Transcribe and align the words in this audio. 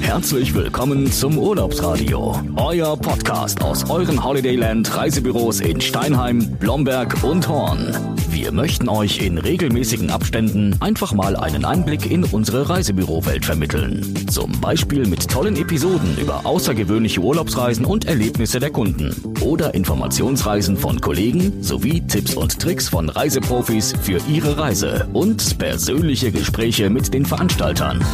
Herzlich 0.00 0.52
willkommen 0.54 1.10
zum 1.10 1.38
Urlaubsradio, 1.38 2.38
euer 2.56 2.94
Podcast 2.96 3.62
aus 3.62 3.88
euren 3.88 4.22
Holidayland 4.22 4.94
Reisebüros 4.94 5.60
in 5.60 5.80
Steinheim, 5.80 6.56
Blomberg 6.58 7.24
und 7.24 7.48
Horn. 7.48 8.14
Wir 8.28 8.52
möchten 8.52 8.88
euch 8.88 9.22
in 9.22 9.38
regelmäßigen 9.38 10.10
Abständen 10.10 10.76
einfach 10.80 11.14
mal 11.14 11.36
einen 11.36 11.64
Einblick 11.64 12.10
in 12.10 12.24
unsere 12.24 12.68
Reisebürowelt 12.68 13.46
vermitteln. 13.46 14.26
Zum 14.28 14.52
Beispiel 14.60 15.06
mit 15.06 15.30
tollen 15.30 15.56
Episoden 15.56 16.18
über 16.18 16.44
außergewöhnliche 16.44 17.20
Urlaubsreisen 17.20 17.86
und 17.86 18.04
Erlebnisse 18.04 18.60
der 18.60 18.70
Kunden 18.70 19.14
oder 19.40 19.72
Informationsreisen 19.72 20.76
von 20.76 21.00
Kollegen 21.00 21.62
sowie 21.62 22.02
Tipps 22.02 22.34
und 22.34 22.60
Tricks 22.60 22.90
von 22.90 23.08
Reiseprofis 23.08 23.94
für 24.02 24.20
ihre 24.28 24.58
Reise 24.58 25.08
und 25.14 25.58
persönliche 25.58 26.30
Gespräche 26.30 26.90
mit 26.90 27.14
den 27.14 27.24
Veranstaltern. 27.24 28.04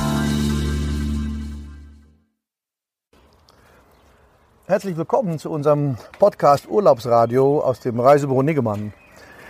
Herzlich 4.70 4.96
willkommen 4.96 5.40
zu 5.40 5.50
unserem 5.50 5.96
Podcast 6.20 6.68
Urlaubsradio 6.68 7.58
aus 7.58 7.80
dem 7.80 7.98
Reisebüro 7.98 8.44
Niggemann. 8.44 8.92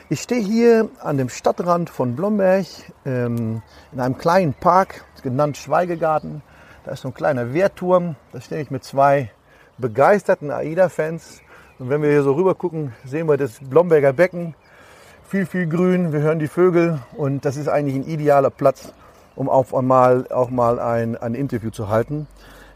Ich 0.09 0.23
stehe 0.23 0.41
hier 0.41 0.88
an 0.98 1.19
dem 1.19 1.29
Stadtrand 1.29 1.91
von 1.91 2.16
Blomberg 2.16 2.65
ähm, 3.05 3.60
in 3.93 4.01
einem 4.01 4.16
kleinen 4.16 4.55
Park, 4.55 5.05
genannt 5.23 5.59
Schweigegarten. 5.59 6.41
Da 6.87 6.93
ist 6.93 7.02
so 7.02 7.09
ein 7.09 7.12
kleiner 7.12 7.52
Wehrturm. 7.52 8.16
Da 8.33 8.41
stehe 8.41 8.62
ich 8.62 8.70
mit 8.70 8.83
zwei 8.83 9.30
begeisterten 9.77 10.51
AIDA-Fans. 10.51 11.43
Und 11.79 11.91
wenn 11.91 12.01
wir 12.01 12.09
hier 12.09 12.23
so 12.23 12.32
rüber 12.32 12.55
gucken, 12.55 12.95
sehen 13.05 13.29
wir 13.29 13.37
das 13.37 13.59
Blomberger 13.60 14.15
Becken. 14.15 14.55
Viel, 15.29 15.45
viel 15.45 15.66
Grün. 15.66 16.15
Wir 16.15 16.21
hören 16.21 16.38
die 16.38 16.48
Vögel. 16.48 16.98
Und 17.15 17.45
das 17.45 17.59
ist 17.59 17.68
eigentlich 17.68 17.96
ein 17.96 18.09
idealer 18.09 18.48
Platz, 18.48 18.95
um 19.37 19.51
auch 19.51 19.71
mal, 19.82 20.27
auch 20.30 20.48
mal 20.48 20.80
ein, 20.80 21.15
ein 21.15 21.34
Interview 21.34 21.68
zu 21.68 21.91
halten. 21.91 22.27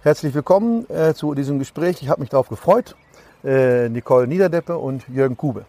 Herzlich 0.04 0.34
willkommen 0.34 0.84
äh, 0.90 1.14
zu 1.14 1.34
diesem 1.34 1.58
Gespräch. 1.58 2.02
Ich 2.02 2.10
habe 2.10 2.20
mich 2.20 2.28
darauf 2.28 2.50
gefreut. 2.50 2.94
Äh, 3.42 3.88
Nicole 3.88 4.26
Niederdeppe 4.26 4.76
und 4.76 5.08
Jürgen 5.08 5.34
Kube. 5.34 5.64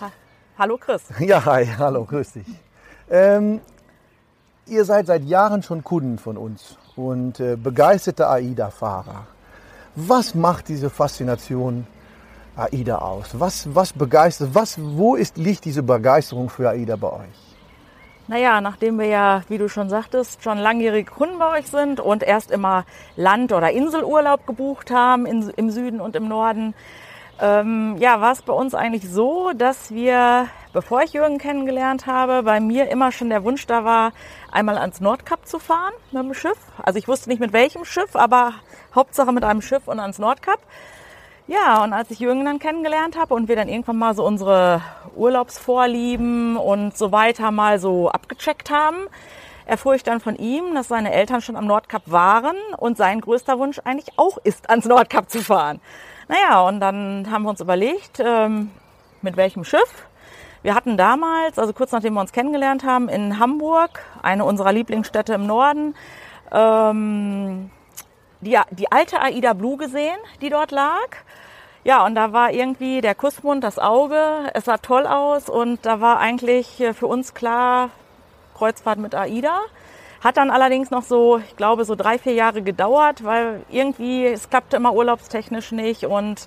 Ha 0.00 0.10
hallo 0.58 0.78
Chris. 0.78 1.02
Ja, 1.20 1.44
hi, 1.44 1.64
hallo, 1.78 2.04
grüß 2.04 2.32
dich. 2.32 2.46
Ähm, 3.08 3.60
ihr 4.66 4.84
seid 4.84 5.06
seit 5.06 5.22
Jahren 5.22 5.62
schon 5.62 5.84
Kunden 5.84 6.18
von 6.18 6.36
uns 6.36 6.76
und 6.96 7.38
äh, 7.38 7.54
begeisterte 7.54 8.28
AIDA-Fahrer. 8.28 9.28
Was 9.94 10.34
macht 10.34 10.66
diese 10.66 10.90
Faszination 10.90 11.86
AIDA 12.56 12.98
aus? 12.98 13.28
Was, 13.34 13.72
was 13.72 13.92
begeistert, 13.92 14.56
was, 14.56 14.76
wo 14.80 15.14
ist, 15.14 15.36
liegt 15.36 15.66
diese 15.66 15.84
Begeisterung 15.84 16.50
für 16.50 16.70
AIDA 16.70 16.96
bei 16.96 17.12
euch? 17.12 17.51
Naja, 18.28 18.60
nachdem 18.60 18.98
wir 18.98 19.06
ja, 19.06 19.42
wie 19.48 19.58
du 19.58 19.68
schon 19.68 19.88
sagtest, 19.88 20.44
schon 20.44 20.56
langjährige 20.56 21.10
Kunden 21.10 21.38
bei 21.38 21.58
euch 21.58 21.66
sind 21.66 21.98
und 21.98 22.22
erst 22.22 22.52
immer 22.52 22.84
Land- 23.16 23.52
oder 23.52 23.72
Inselurlaub 23.72 24.46
gebucht 24.46 24.92
haben 24.92 25.26
in, 25.26 25.50
im 25.56 25.70
Süden 25.70 26.00
und 26.00 26.14
im 26.14 26.28
Norden, 26.28 26.74
ähm, 27.40 27.96
ja, 27.98 28.20
war 28.20 28.30
es 28.30 28.42
bei 28.42 28.52
uns 28.52 28.74
eigentlich 28.74 29.10
so, 29.10 29.50
dass 29.52 29.90
wir, 29.90 30.46
bevor 30.72 31.02
ich 31.02 31.14
Jürgen 31.14 31.38
kennengelernt 31.38 32.06
habe, 32.06 32.44
bei 32.44 32.60
mir 32.60 32.88
immer 32.90 33.10
schon 33.10 33.28
der 33.28 33.42
Wunsch 33.42 33.66
da 33.66 33.84
war, 33.84 34.12
einmal 34.52 34.78
ans 34.78 35.00
Nordkap 35.00 35.46
zu 35.48 35.58
fahren 35.58 35.92
mit 36.12 36.22
dem 36.22 36.34
Schiff. 36.34 36.58
Also 36.80 37.00
ich 37.00 37.08
wusste 37.08 37.28
nicht 37.28 37.40
mit 37.40 37.52
welchem 37.52 37.84
Schiff, 37.84 38.14
aber 38.14 38.52
Hauptsache 38.94 39.32
mit 39.32 39.42
einem 39.42 39.62
Schiff 39.62 39.88
und 39.88 39.98
ans 39.98 40.20
Nordkap. 40.20 40.60
Ja, 41.48 41.82
und 41.82 41.92
als 41.92 42.10
ich 42.10 42.20
Jürgen 42.20 42.44
dann 42.44 42.60
kennengelernt 42.60 43.18
habe 43.18 43.34
und 43.34 43.48
wir 43.48 43.56
dann 43.56 43.68
irgendwann 43.68 43.98
mal 43.98 44.14
so 44.14 44.24
unsere 44.24 44.80
Urlaubsvorlieben 45.16 46.56
und 46.56 46.96
so 46.96 47.10
weiter 47.10 47.50
mal 47.50 47.80
so 47.80 48.08
abgecheckt 48.10 48.70
haben, 48.70 49.08
erfuhr 49.66 49.94
ich 49.94 50.04
dann 50.04 50.20
von 50.20 50.36
ihm, 50.36 50.74
dass 50.74 50.88
seine 50.88 51.12
Eltern 51.12 51.40
schon 51.40 51.56
am 51.56 51.66
Nordkap 51.66 52.02
waren 52.06 52.56
und 52.78 52.96
sein 52.96 53.20
größter 53.20 53.58
Wunsch 53.58 53.80
eigentlich 53.84 54.16
auch 54.16 54.38
ist, 54.44 54.70
ans 54.70 54.86
Nordkap 54.86 55.30
zu 55.30 55.40
fahren. 55.40 55.80
Naja, 56.28 56.60
und 56.66 56.80
dann 56.80 57.28
haben 57.30 57.42
wir 57.42 57.50
uns 57.50 57.60
überlegt, 57.60 58.20
ähm, 58.24 58.70
mit 59.20 59.36
welchem 59.36 59.64
Schiff. 59.64 60.08
Wir 60.62 60.76
hatten 60.76 60.96
damals, 60.96 61.58
also 61.58 61.72
kurz 61.72 61.90
nachdem 61.90 62.14
wir 62.14 62.20
uns 62.20 62.32
kennengelernt 62.32 62.84
haben, 62.84 63.08
in 63.08 63.40
Hamburg, 63.40 64.00
eine 64.22 64.44
unserer 64.44 64.72
Lieblingsstädte 64.72 65.34
im 65.34 65.46
Norden, 65.46 65.96
ähm, 66.52 67.70
die, 68.42 68.58
die 68.70 68.92
alte 68.92 69.20
Aida 69.20 69.54
Blue 69.54 69.78
gesehen, 69.78 70.18
die 70.40 70.50
dort 70.50 70.70
lag. 70.70 71.08
Ja, 71.84 72.04
und 72.04 72.14
da 72.14 72.32
war 72.32 72.52
irgendwie 72.52 73.00
der 73.00 73.14
Kussmund, 73.14 73.64
das 73.64 73.78
Auge, 73.78 74.50
es 74.54 74.66
sah 74.66 74.76
toll 74.76 75.06
aus 75.06 75.48
und 75.48 75.84
da 75.84 76.00
war 76.00 76.18
eigentlich 76.18 76.82
für 76.94 77.06
uns 77.06 77.34
klar, 77.34 77.90
Kreuzfahrt 78.56 78.98
mit 78.98 79.14
AIDA. 79.14 79.58
Hat 80.22 80.36
dann 80.36 80.50
allerdings 80.50 80.90
noch 80.92 81.02
so, 81.02 81.38
ich 81.38 81.56
glaube, 81.56 81.84
so 81.84 81.96
drei, 81.96 82.18
vier 82.18 82.34
Jahre 82.34 82.62
gedauert, 82.62 83.24
weil 83.24 83.62
irgendwie, 83.68 84.26
es 84.26 84.48
klappte 84.48 84.76
immer 84.76 84.94
urlaubstechnisch 84.94 85.72
nicht 85.72 86.06
und 86.06 86.46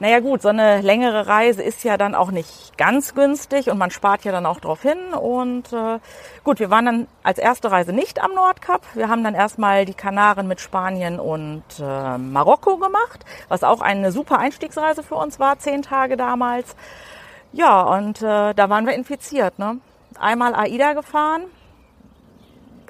naja 0.00 0.20
gut, 0.20 0.42
so 0.42 0.48
eine 0.48 0.80
längere 0.80 1.26
Reise 1.26 1.62
ist 1.62 1.84
ja 1.84 1.96
dann 1.96 2.14
auch 2.14 2.30
nicht 2.30 2.76
ganz 2.76 3.14
günstig 3.14 3.70
und 3.70 3.78
man 3.78 3.90
spart 3.90 4.24
ja 4.24 4.32
dann 4.32 4.46
auch 4.46 4.60
drauf 4.60 4.82
hin. 4.82 5.14
Und 5.14 5.72
äh, 5.72 5.98
gut, 6.44 6.60
wir 6.60 6.70
waren 6.70 6.86
dann 6.86 7.06
als 7.22 7.38
erste 7.38 7.70
Reise 7.70 7.92
nicht 7.92 8.22
am 8.22 8.34
Nordkap. 8.34 8.82
Wir 8.94 9.08
haben 9.08 9.22
dann 9.22 9.34
erstmal 9.34 9.84
die 9.84 9.94
Kanaren 9.94 10.48
mit 10.48 10.60
Spanien 10.60 11.20
und 11.20 11.62
äh, 11.80 12.18
Marokko 12.18 12.78
gemacht, 12.78 13.24
was 13.48 13.62
auch 13.62 13.80
eine 13.80 14.12
super 14.12 14.38
Einstiegsreise 14.38 15.02
für 15.02 15.14
uns 15.14 15.38
war, 15.38 15.58
zehn 15.58 15.82
Tage 15.82 16.16
damals. 16.16 16.74
Ja, 17.52 17.82
und 17.82 18.22
äh, 18.22 18.54
da 18.54 18.70
waren 18.70 18.86
wir 18.86 18.94
infiziert. 18.94 19.58
Ne? 19.58 19.78
Einmal 20.18 20.54
AIDA 20.54 20.94
gefahren. 20.94 21.42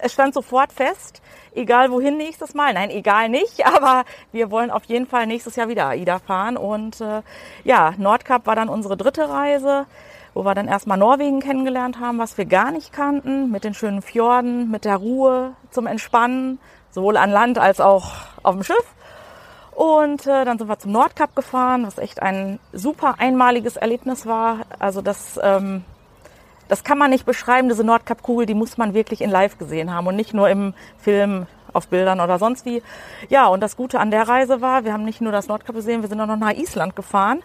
Es 0.05 0.13
stand 0.13 0.35
sofort 0.35 0.73
fest, 0.73 1.23
egal 1.55 1.93
wohin 1.93 2.17
nächstes 2.17 2.55
Mal. 2.55 2.75
Nein, 2.75 2.91
egal 2.91 3.29
nicht, 3.29 3.65
aber 3.75 4.05
wir 4.33 4.51
wollen 4.51 4.73
auf 4.73 4.85
jeden 4.85 5.07
Fall 5.07 5.27
nächstes 5.29 5.55
Jahr 5.55 5.69
wieder 5.69 5.87
AIDA 5.89 6.19
fahren. 6.19 6.57
Und 6.57 7.01
äh, 7.01 7.23
ja, 7.63 7.95
Nordkap 7.97 8.47
war 8.47 8.57
dann 8.57 8.69
unsere 8.69 8.97
dritte 8.97 9.29
Reise, 9.29 9.87
wo 10.35 10.45
wir 10.45 10.57
dann 10.57 10.67
erstmal 10.67 10.99
Norwegen 10.99 11.39
kennengelernt 11.39 12.01
haben, 12.01 12.19
was 12.19 12.37
wir 12.37 12.47
gar 12.47 12.73
nicht 12.73 12.93
kannten, 12.93 13.53
mit 13.53 13.63
den 13.63 13.75
schönen 13.75 14.03
Fjorden, 14.03 14.73
mit 14.73 14.85
der 14.85 14.97
Ruhe 14.97 15.55
zum 15.71 15.87
Entspannen, 15.87 16.59
sowohl 16.91 17.17
an 17.17 17.31
Land 17.31 17.59
als 17.59 17.81
auch 17.81 18.13
auf 18.43 18.55
dem 18.55 18.65
Schiff. 18.65 18.95
Und 19.71 20.27
äh, 20.27 20.45
dann 20.45 20.59
sind 20.59 20.69
wir 20.69 20.79
zum 20.81 20.91
Nordkap 20.91 21.37
gefahren, 21.37 21.87
was 21.87 21.99
echt 21.99 22.21
ein 22.21 22.59
super 22.73 23.15
einmaliges 23.19 23.77
Erlebnis 23.77 24.27
war. 24.27 24.63
Also 24.81 25.01
das, 25.01 25.39
ähm, 25.43 25.85
das 26.69 26.85
kann 26.85 26.99
man 26.99 27.11
nicht 27.11 27.27
beschreiben, 27.27 27.69
diese 27.69 27.85
Nordkap-Kugel, 27.85 28.47
die 28.47 28.55
muss 28.55 28.79
man 28.79 28.95
wirklich 28.95 29.21
in 29.21 29.31
live 29.31 29.59
gesehen 29.59 29.93
haben 29.93 30.07
und 30.07 30.17
nicht 30.17 30.35
nur 30.35 30.49
im 30.49 30.75
Film 30.99 31.47
auf 31.73 31.89
Bildern 31.89 32.21
oder 32.21 32.39
sonst 32.39 32.65
wie. 32.65 32.83
Ja, 33.29 33.47
und 33.47 33.61
das 33.63 33.77
Gute 33.77 34.01
an 34.01 34.11
der 34.11 34.29
Reise 34.29 34.61
war, 34.61 34.85
wir 34.85 34.93
haben 34.93 35.05
nicht 35.05 35.21
nur 35.21 35.33
das 35.33 35.49
Nordkap 35.49 35.75
gesehen, 35.75 36.03
wir 36.03 36.09
sind 36.09 36.21
auch 36.21 36.27
noch 36.27 36.37
nach 36.37 36.53
Island 36.53 36.97
gefahren. 36.97 37.43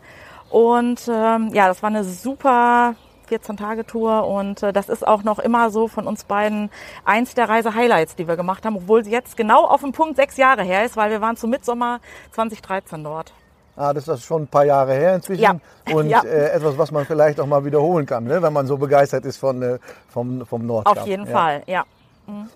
Und 0.50 1.10
ähm, 1.10 1.50
ja, 1.54 1.68
das 1.68 1.84
war 1.84 1.90
eine 1.90 2.04
super 2.04 2.96
14-Tage-Tour 3.30 4.26
und 4.28 4.64
äh, 4.64 4.72
das 4.72 4.90
ist 4.90 5.06
auch 5.06 5.24
noch 5.24 5.40
immer 5.40 5.70
so 5.70 5.88
von 5.88 6.08
uns 6.08 6.24
beiden 6.24 6.70
eins 7.04 7.34
der 7.36 7.50
Reise-Highlights, 7.50 8.16
die 8.16 8.28
wir 8.28 8.38
gemacht 8.38 8.66
haben, 8.66 8.78
obwohl 8.78 9.04
sie 9.04 9.12
jetzt 9.12 9.36
genau 9.36 9.66
auf 9.66 9.82
dem 9.82 9.92
Punkt 9.92 10.16
sechs 10.16 10.38
Jahre 10.38 10.64
her 10.64 10.86
ist, 10.86 10.96
weil 10.96 11.12
wir 11.12 11.22
waren 11.22 11.36
zu 11.36 11.48
Mitsommer 11.48 12.00
2013 12.32 13.04
dort. 13.04 13.34
Ah, 13.78 13.94
das 13.94 14.08
ist 14.08 14.24
schon 14.24 14.44
ein 14.44 14.48
paar 14.48 14.66
Jahre 14.66 14.94
her 14.94 15.16
inzwischen. 15.16 15.44
Ja. 15.44 15.56
Und 15.94 16.10
Ja. 16.10 16.24
Äh, 16.24 16.50
etwas, 16.50 16.78
was 16.78 16.92
man 16.92 17.06
vielleicht 17.06 17.40
auch 17.40 17.46
mal 17.46 17.64
wiederholen 17.64 18.08
kann, 18.08 18.24
ne? 18.24 18.42
wenn 18.42 18.52
man 18.52 18.66
so 18.66 18.76
begeistert 18.78 19.24
ist 19.26 19.38
von, 19.38 19.62
äh, 19.62 19.78
vom, 20.10 20.46
vom 20.48 20.66
Nordkap. 20.66 20.98
Auf 20.98 21.08
jeden 21.08 21.28
ja. 21.28 21.32
Fall, 21.32 21.64
ja. 21.68 21.86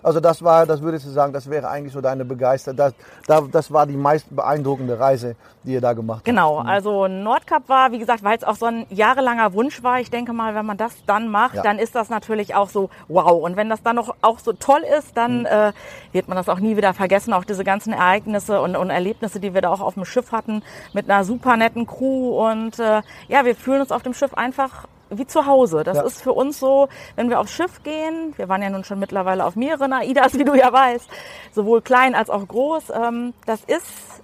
Also 0.02 0.20
das 0.20 0.42
war, 0.42 0.66
das 0.66 0.82
würdest 0.82 1.06
du 1.06 1.10
sagen, 1.10 1.32
das 1.32 1.48
wäre 1.48 1.68
eigentlich 1.68 1.92
so 1.92 2.00
deine 2.00 2.24
Begeisterung. 2.24 2.76
Das, 2.76 2.94
da, 3.26 3.40
das 3.50 3.72
war 3.72 3.86
die 3.86 3.96
meist 3.96 4.34
beeindruckende 4.34 4.98
Reise, 4.98 5.36
die 5.64 5.72
ihr 5.72 5.80
da 5.80 5.92
gemacht 5.92 6.18
habt. 6.18 6.24
Genau, 6.26 6.58
also 6.58 7.08
Nordkap 7.08 7.68
war, 7.68 7.92
wie 7.92 7.98
gesagt, 7.98 8.22
weil 8.22 8.36
es 8.36 8.44
auch 8.44 8.56
so 8.56 8.66
ein 8.66 8.86
jahrelanger 8.90 9.52
Wunsch 9.54 9.82
war. 9.82 10.00
Ich 10.00 10.10
denke 10.10 10.32
mal, 10.32 10.54
wenn 10.54 10.66
man 10.66 10.76
das 10.76 10.92
dann 11.06 11.28
macht, 11.28 11.54
Ja. 11.54 11.62
dann 11.62 11.78
ist 11.78 11.94
das 11.94 12.10
natürlich 12.10 12.54
auch 12.54 12.68
so 12.68 12.90
wow. 13.08 13.42
Und 13.42 13.56
wenn 13.56 13.68
das 13.70 13.82
dann 13.82 13.96
noch 13.96 14.14
auch 14.22 14.38
so 14.40 14.52
toll 14.52 14.82
ist, 14.98 15.16
dann 15.16 15.46
äh, 15.46 15.72
wird 16.12 16.28
man 16.28 16.36
das 16.36 16.48
auch 16.48 16.58
nie 16.58 16.76
wieder 16.76 16.92
vergessen. 16.94 17.32
Auch 17.32 17.44
diese 17.44 17.64
ganzen 17.64 17.92
Ereignisse 17.92 18.60
und, 18.60 18.76
und 18.76 18.90
Erlebnisse, 18.90 19.40
die 19.40 19.54
wir 19.54 19.62
da 19.62 19.70
auch 19.70 19.80
auf 19.80 19.94
dem 19.94 20.04
Schiff 20.04 20.32
hatten, 20.32 20.62
mit 20.92 21.08
einer 21.08 21.24
super 21.24 21.56
netten 21.56 21.86
Crew. 21.86 22.46
Und 22.46 22.78
äh, 22.78 23.02
ja, 23.28 23.44
wir 23.44 23.54
fühlen 23.56 23.80
uns 23.80 23.92
auf 23.92 24.02
dem 24.02 24.14
Schiff 24.14 24.34
einfach 24.34 24.86
wie 25.18 25.26
zu 25.26 25.46
Hause. 25.46 25.84
Das 25.84 25.96
Ja. 25.98 26.02
ist 26.04 26.22
für 26.22 26.32
uns 26.32 26.58
so, 26.58 26.88
wenn 27.16 27.28
wir 27.30 27.40
aufs 27.40 27.52
Schiff 27.52 27.82
gehen, 27.82 28.32
wir 28.36 28.48
waren 28.48 28.62
ja 28.62 28.70
nun 28.70 28.84
schon 28.84 28.98
mittlerweile 28.98 29.44
auf 29.44 29.56
mehreren 29.56 29.92
AIDAs, 29.92 30.34
wie 30.38 30.44
du 30.44 30.54
ja 30.54 30.72
weißt, 30.72 31.08
sowohl 31.52 31.82
klein 31.82 32.14
als 32.14 32.30
auch 32.30 32.46
groß, 32.46 32.90
ähm, 32.94 33.34
das 33.46 33.60
ist 33.64 34.22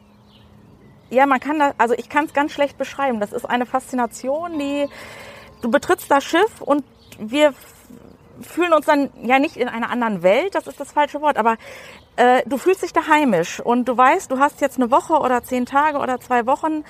ja, 1.11 1.25
man 1.25 1.41
kann 1.41 1.59
das, 1.59 1.73
also 1.79 1.95
ich 1.95 2.11
kann 2.11 2.27
es 2.27 2.35
ganz 2.35 2.53
schlecht 2.53 2.77
beschreiben. 2.77 3.19
Das 3.19 3.33
ist 3.33 3.47
eine 3.47 3.65
Faszination, 3.65 4.59
die 4.59 4.87
du 5.63 5.71
betrittst 5.71 6.11
das 6.11 6.23
Schiff 6.23 6.61
und 6.61 6.85
wir 7.19 7.55
fühlen 8.43 8.73
uns 8.73 8.87
dann 8.87 9.11
ja 9.23 9.39
nicht 9.39 9.57
in 9.57 9.69
einer 9.69 9.91
anderen 9.91 10.23
Welt, 10.23 10.55
das 10.55 10.67
ist 10.67 10.79
das 10.79 10.93
falsche 10.93 11.21
Wort, 11.21 11.39
aber 11.39 11.57
äh, 12.17 12.43
du 12.47 12.59
fühlst 12.59 12.83
dich 12.83 12.93
da 12.93 13.09
heimisch 13.09 13.59
und 13.59 13.87
du 13.89 13.97
weißt, 13.97 14.31
du 14.31 14.39
hast 14.39 14.61
jetzt 14.61 14.77
eine 14.77 14.91
Woche 14.91 15.15
oder 15.15 15.43
zehn 15.43 15.67
Tage 15.67 15.99
oder 15.99 16.21
zwei 16.21 16.47
Wochen 16.47 16.85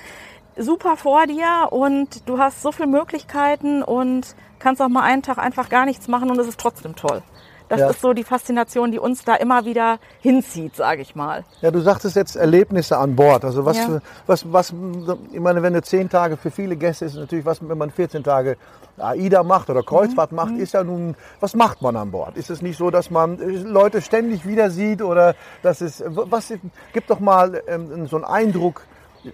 super 0.59 0.97
vor 0.97 1.25
dir 1.27 1.71
und 1.71 2.27
du 2.27 2.37
hast 2.37 2.61
so 2.61 2.71
viele 2.71 2.87
Möglichkeiten 2.87 3.81
und 3.83 4.35
kannst 4.59 4.81
auch 4.81 4.89
mal 4.89 5.03
einen 5.03 5.21
Tag 5.21 5.37
einfach 5.37 5.69
gar 5.69 5.85
nichts 5.85 6.07
machen 6.07 6.29
und 6.29 6.39
es 6.39 6.47
ist 6.47 6.59
trotzdem 6.59 6.95
toll. 6.95 7.21
Das 7.69 7.81
Ja. 7.81 7.89
ist 7.91 8.01
so 8.01 8.13
die 8.13 8.23
Faszination, 8.23 8.91
die 8.91 8.97
uns 8.97 9.23
da 9.23 9.35
immer 9.35 9.63
wieder 9.63 9.99
hinzieht, 10.21 10.75
sage 10.75 11.03
ich 11.03 11.15
mal. 11.15 11.45
Ja, 11.61 11.69
du 11.69 11.79
sagtest 11.81 12.15
jetzt 12.15 12.35
Erlebnisse 12.35 12.97
an 12.97 13.15
Bord. 13.15 13.45
Also 13.45 13.63
was, 13.63 13.77
Ja. 13.77 14.01
was, 14.25 14.51
was, 14.51 14.73
ich 15.31 15.39
meine, 15.39 15.61
wenn 15.61 15.73
du 15.73 15.81
zehn 15.83 16.09
Tage 16.09 16.35
für 16.35 16.49
viele 16.49 16.75
Gäste 16.75 17.05
ist 17.05 17.13
natürlich 17.15 17.45
was, 17.45 17.59
wenn 17.67 17.77
man 17.77 17.91
14 17.91 18.23
Tage 18.23 18.57
AIDA 18.97 19.43
macht 19.43 19.69
oder 19.69 19.83
Kreuzfahrt 19.83 20.31
macht, 20.31 20.55
ist 20.57 20.73
ja 20.73 20.83
nun, 20.83 21.15
was 21.39 21.55
macht 21.55 21.83
man 21.83 21.95
an 21.95 22.09
Bord? 22.09 22.35
Ist 22.37 22.49
es 22.49 22.63
nicht 22.63 22.77
so, 22.77 22.89
dass 22.89 23.11
man 23.11 23.39
äh, 23.39 23.45
Leute 23.45 24.01
ständig 24.01 24.47
wieder 24.47 24.71
sieht 24.71 25.03
oder 25.03 25.35
dass 25.61 25.81
es, 25.81 26.03
was, 26.07 26.51
gibt 26.91 27.09
doch 27.11 27.19
mal 27.19 27.61
ähm, 27.67 28.07
so 28.07 28.15
einen 28.15 28.25
Eindruck, 28.25 28.81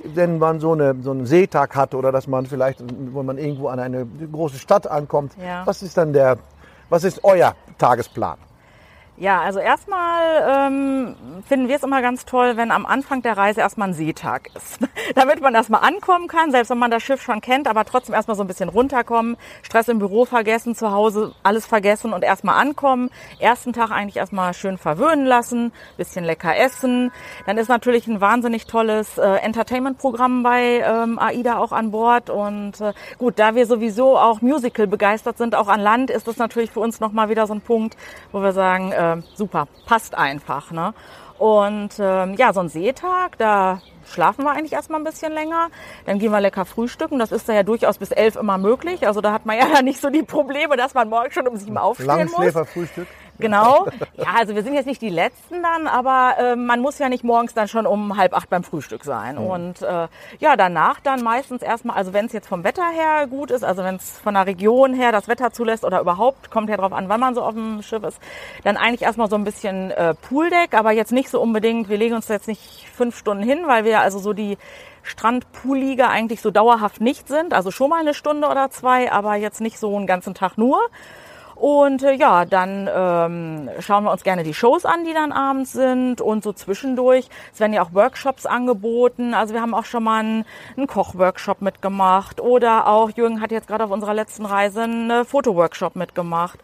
wenn 0.04 0.40
man 0.40 0.60
so, 0.60 0.74
eine, 0.74 0.96
so 1.02 1.12
einen 1.12 1.26
Seetag 1.26 1.76
hat 1.76 1.94
oder 1.94 2.12
dass 2.12 2.28
man 2.28 2.46
vielleicht, 2.46 2.84
wo 3.12 3.24
man 3.24 3.38
irgendwo 3.38 3.68
an 3.68 3.80
eine 3.80 4.06
große 4.32 4.58
Stadt 4.58 4.88
ankommt. 4.88 5.34
Ja. 5.44 5.66
Was 5.66 5.84
ist 5.84 5.98
dann 5.98 6.14
der, 6.14 6.38
was 6.90 7.04
ist 7.04 7.24
euer 7.24 7.56
Tagesplan? 7.78 8.38
Ja, 9.18 9.40
also 9.40 9.60
erstmal 9.60 10.68
ähm, 10.68 11.16
finden 11.48 11.70
wir 11.70 11.78
es 11.78 11.84
immer 11.84 12.02
ganz 12.02 12.26
toll, 12.26 12.58
wenn 12.58 12.70
am 12.70 12.86
Anfang 12.86 13.22
der 13.22 13.38
Reise 13.38 13.62
erstmal 13.62 13.88
ein 13.88 13.94
Seetag 13.94 14.50
ist. 14.56 14.80
Damit 15.16 15.40
man 15.40 15.56
erstmal 15.56 15.88
ankommen 15.88 16.28
kann, 16.28 16.52
selbst 16.52 16.70
wenn 16.70 16.78
man 16.78 16.92
das 16.92 17.02
Schiff 17.02 17.22
schon 17.22 17.40
kennt, 17.40 17.70
aber 17.70 17.86
trotzdem 17.86 18.14
erstmal 18.14 18.36
so 18.36 18.44
ein 18.44 18.48
bisschen 18.48 18.68
runterkommen, 18.68 19.38
Stress 19.64 19.88
im 19.88 20.00
Büro 20.00 20.26
vergessen, 20.26 20.76
zu 20.76 20.92
Hause 20.92 21.34
alles 21.44 21.66
vergessen 21.66 22.12
und 22.12 22.26
erstmal 22.26 22.60
ankommen. 22.60 23.10
Ersten 23.40 23.72
Tag 23.72 23.90
eigentlich 23.90 24.18
erstmal 24.18 24.54
schön 24.54 24.78
verwöhnen 24.78 25.26
lassen, 25.26 25.72
bisschen 25.96 26.26
lecker 26.26 26.58
essen. 26.58 27.14
Dann 27.46 27.58
ist 27.58 27.70
natürlich 27.70 28.08
ein 28.08 28.20
wahnsinnig 28.20 28.66
tolles 28.66 29.18
äh, 29.18 29.26
Entertainment-Programm 29.26 30.44
bei 30.44 30.84
ähm, 30.86 31.20
AIDA 31.20 31.58
auch 31.60 31.72
an 31.72 31.92
Bord. 31.92 32.30
Und 32.30 32.82
äh, 32.82 32.92
gut, 33.18 33.40
da 33.40 33.56
wir 33.56 33.66
sowieso 33.66 34.18
auch 34.18 34.42
Musical 34.42 34.88
begeistert 34.88 35.38
sind, 35.38 35.56
auch 35.56 35.70
an 35.70 35.80
Land, 35.80 36.10
ist 36.10 36.28
das 36.28 36.36
natürlich 36.36 36.72
für 36.72 36.82
uns 36.82 37.00
nochmal 37.00 37.30
wieder 37.30 37.48
so 37.48 37.54
ein 37.54 37.62
Punkt, 37.62 37.96
wo 38.34 38.42
wir 38.42 38.52
sagen, 38.52 38.92
äh, 38.92 39.05
super, 39.36 39.68
passt 39.86 40.16
einfach. 40.16 40.72
Ne? 40.72 40.94
Und 41.38 41.92
ähm, 42.00 42.36
ja, 42.36 42.54
so 42.54 42.62
ein 42.62 42.70
Seetag, 42.70 43.38
da 43.38 43.82
schlafen 44.08 44.46
wir 44.46 44.52
eigentlich 44.52 44.74
erstmal 44.74 45.02
ein 45.02 45.04
bisschen 45.04 45.34
länger. 45.34 45.70
Dann 46.06 46.20
gehen 46.20 46.32
wir 46.32 46.40
lecker 46.40 46.66
frühstücken. 46.66 47.20
Das 47.20 47.32
ist 47.32 47.50
da 47.50 47.54
ja 47.54 47.64
durchaus 47.64 47.98
bis 47.98 48.12
elf 48.12 48.36
immer 48.36 48.58
möglich. 48.58 49.06
Also 49.06 49.22
da 49.22 49.34
hat 49.34 49.46
man 49.46 49.58
ja 49.58 49.68
dann 49.74 49.86
nicht 49.86 50.00
so 50.00 50.10
die 50.10 50.24
Probleme, 50.24 50.78
dass 50.78 50.94
man 50.94 51.10
morgen 51.10 51.32
schon 51.32 51.48
um 51.48 51.58
sieben 51.58 51.78
aufstehen 51.78 52.08
muss. 52.08 52.32
Langschläferfrühstück? 52.32 53.08
Genau. 53.40 53.88
Ja, 54.18 54.28
also 54.38 54.56
wir 54.56 54.64
sind 54.64 54.74
jetzt 54.74 54.86
nicht 54.86 55.02
die 55.02 55.10
Letzten 55.10 55.62
dann, 55.62 55.88
aber 55.88 56.36
äh, 56.40 56.56
man 56.56 56.80
muss 56.80 57.00
ja 57.00 57.10
nicht 57.10 57.24
morgens 57.24 57.54
dann 57.54 57.68
schon 57.68 57.86
um 57.86 58.18
halb 58.18 58.34
acht 58.34 58.50
beim 58.50 58.64
Frühstück 58.64 59.04
sein. 59.04 59.38
Und 59.38 59.82
äh, 59.82 60.08
ja, 60.40 60.56
danach 60.56 61.00
dann 61.00 61.22
meistens 61.22 61.62
erstmal, 61.62 61.98
also 61.98 62.14
wenn 62.14 62.26
es 62.26 62.34
jetzt 62.34 62.48
vom 62.48 62.64
Wetter 62.64 62.90
her 62.90 63.28
gut 63.28 63.52
ist, 63.52 63.64
also 63.64 63.84
wenn 63.84 63.96
es 63.96 64.18
von 64.20 64.34
der 64.34 64.46
Region 64.46 64.94
her 64.94 65.12
das 65.12 65.28
Wetter 65.28 65.52
zulässt 65.52 65.84
oder 65.84 66.00
überhaupt, 66.00 66.52
kommt 66.52 66.70
ja 66.70 66.78
drauf 66.78 66.94
an, 66.94 67.10
wann 67.10 67.20
man 67.20 67.36
so 67.36 67.42
auf 67.42 67.54
dem 67.54 67.82
Schiff 67.82 68.04
ist, 68.04 68.20
dann 68.64 68.78
eigentlich 68.78 69.02
erstmal 69.02 69.30
so 69.30 69.36
ein 69.36 69.44
bisschen 69.44 69.92
äh, 69.92 70.14
Pooldeck, 70.14 70.74
aber 70.74 70.92
jetzt 70.92 71.12
nicht 71.12 71.30
so 71.30 71.42
unbedingt, 71.42 71.90
wir 71.90 71.98
legen 71.98 72.16
uns 72.16 72.28
jetzt 72.28 72.48
nicht 72.48 72.88
fünf 72.96 73.18
Stunden 73.18 73.44
hin, 73.44 73.64
weil 73.68 73.84
wir 73.86 74.00
also 74.00 74.20
so 74.20 74.34
die 74.34 74.58
Strandpoolliga 75.04 76.10
eigentlich 76.10 76.42
so 76.42 76.52
dauerhaft 76.52 77.00
nicht 77.00 77.28
sind. 77.28 77.54
Also 77.54 77.72
schon 77.72 77.90
mal 77.90 78.00
eine 78.00 78.14
Stunde 78.14 78.48
oder 78.48 78.70
zwei, 78.72 79.12
aber 79.12 79.36
jetzt 79.36 79.62
nicht 79.62 79.78
so 79.78 79.96
einen 79.96 80.08
ganzen 80.08 80.34
Tag 80.34 80.58
nur. 80.58 80.80
Und 81.56 82.04
äh, 82.04 82.14
ja, 82.14 82.46
dann 82.46 82.90
ähm, 82.94 83.70
schauen 83.80 84.04
wir 84.04 84.12
uns 84.12 84.24
gerne 84.24 84.44
die 84.44 84.54
Shows 84.54 84.86
an, 84.86 85.06
die 85.06 85.14
dann 85.14 85.32
abends 85.32 85.72
sind 85.72 86.22
und 86.22 86.44
so 86.44 86.54
zwischendurch. 86.54 87.30
Es 87.54 87.60
werden 87.60 87.74
ja 87.74 87.82
auch 87.82 87.94
Workshops 87.94 88.46
angeboten. 88.46 89.34
Also 89.34 89.54
wir 89.54 89.62
haben 89.62 89.74
auch 89.74 89.86
schon 89.86 90.04
mal 90.04 90.20
einen, 90.20 90.46
einen 90.76 90.88
Kochworkshop 90.88 91.62
mitgemacht 91.62 92.42
oder 92.42 92.88
auch 92.88 93.10
Jürgen 93.10 93.42
hat 93.42 93.52
jetzt 93.52 93.68
gerade 93.68 93.86
auf 93.86 93.92
unserer 93.92 94.14
letzten 94.14 94.46
Reise 94.46 94.84
einen 94.84 95.10
äh, 95.10 95.26
Fotoworkshop 95.26 95.96
mitgemacht 95.96 96.60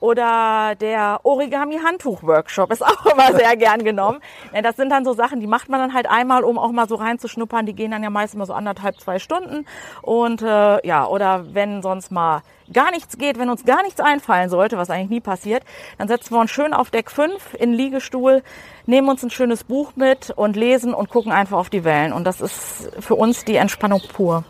oder 0.00 0.74
der 0.80 1.20
Origami-Handtuch-Workshop 1.24 2.70
ist 2.70 2.82
auch 2.86 3.06
immer 3.06 3.32
sehr 3.34 3.56
gern 3.56 3.82
genommen. 3.82 4.20
Ja, 4.54 4.62
das 4.62 4.76
sind 4.76 4.90
dann 4.90 5.04
so 5.04 5.12
Sachen, 5.12 5.40
die 5.40 5.46
macht 5.46 5.68
man 5.68 5.80
dann 5.80 5.94
halt 5.94 6.08
einmal, 6.08 6.44
um 6.44 6.58
auch 6.58 6.70
mal 6.70 6.88
so 6.88 6.96
reinzuschnuppern. 6.96 7.66
Die 7.66 7.74
gehen 7.74 7.90
dann 7.90 8.02
ja 8.02 8.10
meistens 8.10 8.38
mal 8.38 8.46
so 8.46 8.52
anderthalb, 8.52 9.00
zwei 9.00 9.18
Stunden. 9.18 9.66
Und 10.02 10.42
äh, 10.42 10.86
ja, 10.86 11.06
oder 11.06 11.54
wenn 11.54 11.82
sonst 11.82 12.12
mal 12.12 12.42
gar 12.72 12.90
nichts 12.90 13.16
geht, 13.18 13.38
wenn 13.38 13.48
uns 13.50 13.64
gar 13.64 13.82
nichts 13.82 14.00
einfallen 14.00 14.48
sollte, 14.48 14.76
was 14.76 14.90
eigentlich 14.90 15.10
nie 15.10 15.20
passiert, 15.20 15.62
dann 15.98 16.08
setzen 16.08 16.34
wir 16.34 16.40
uns 16.40 16.50
schön 16.50 16.72
auf 16.74 16.90
Deck 16.90 17.10
5 17.10 17.54
in 17.54 17.70
den 17.70 17.74
Liegestuhl, 17.74 18.42
nehmen 18.86 19.08
uns 19.08 19.22
ein 19.22 19.30
schönes 19.30 19.64
Buch 19.64 19.92
mit 19.96 20.30
und 20.30 20.56
lesen 20.56 20.94
und 20.94 21.08
gucken 21.10 21.32
einfach 21.32 21.58
auf 21.58 21.70
die 21.70 21.84
Wellen. 21.84 22.12
Und 22.12 22.24
das 22.24 22.40
ist 22.40 22.90
für 23.00 23.14
uns 23.14 23.44
die 23.44 23.56
Entspannung 23.56 24.00
pur. 24.12 24.44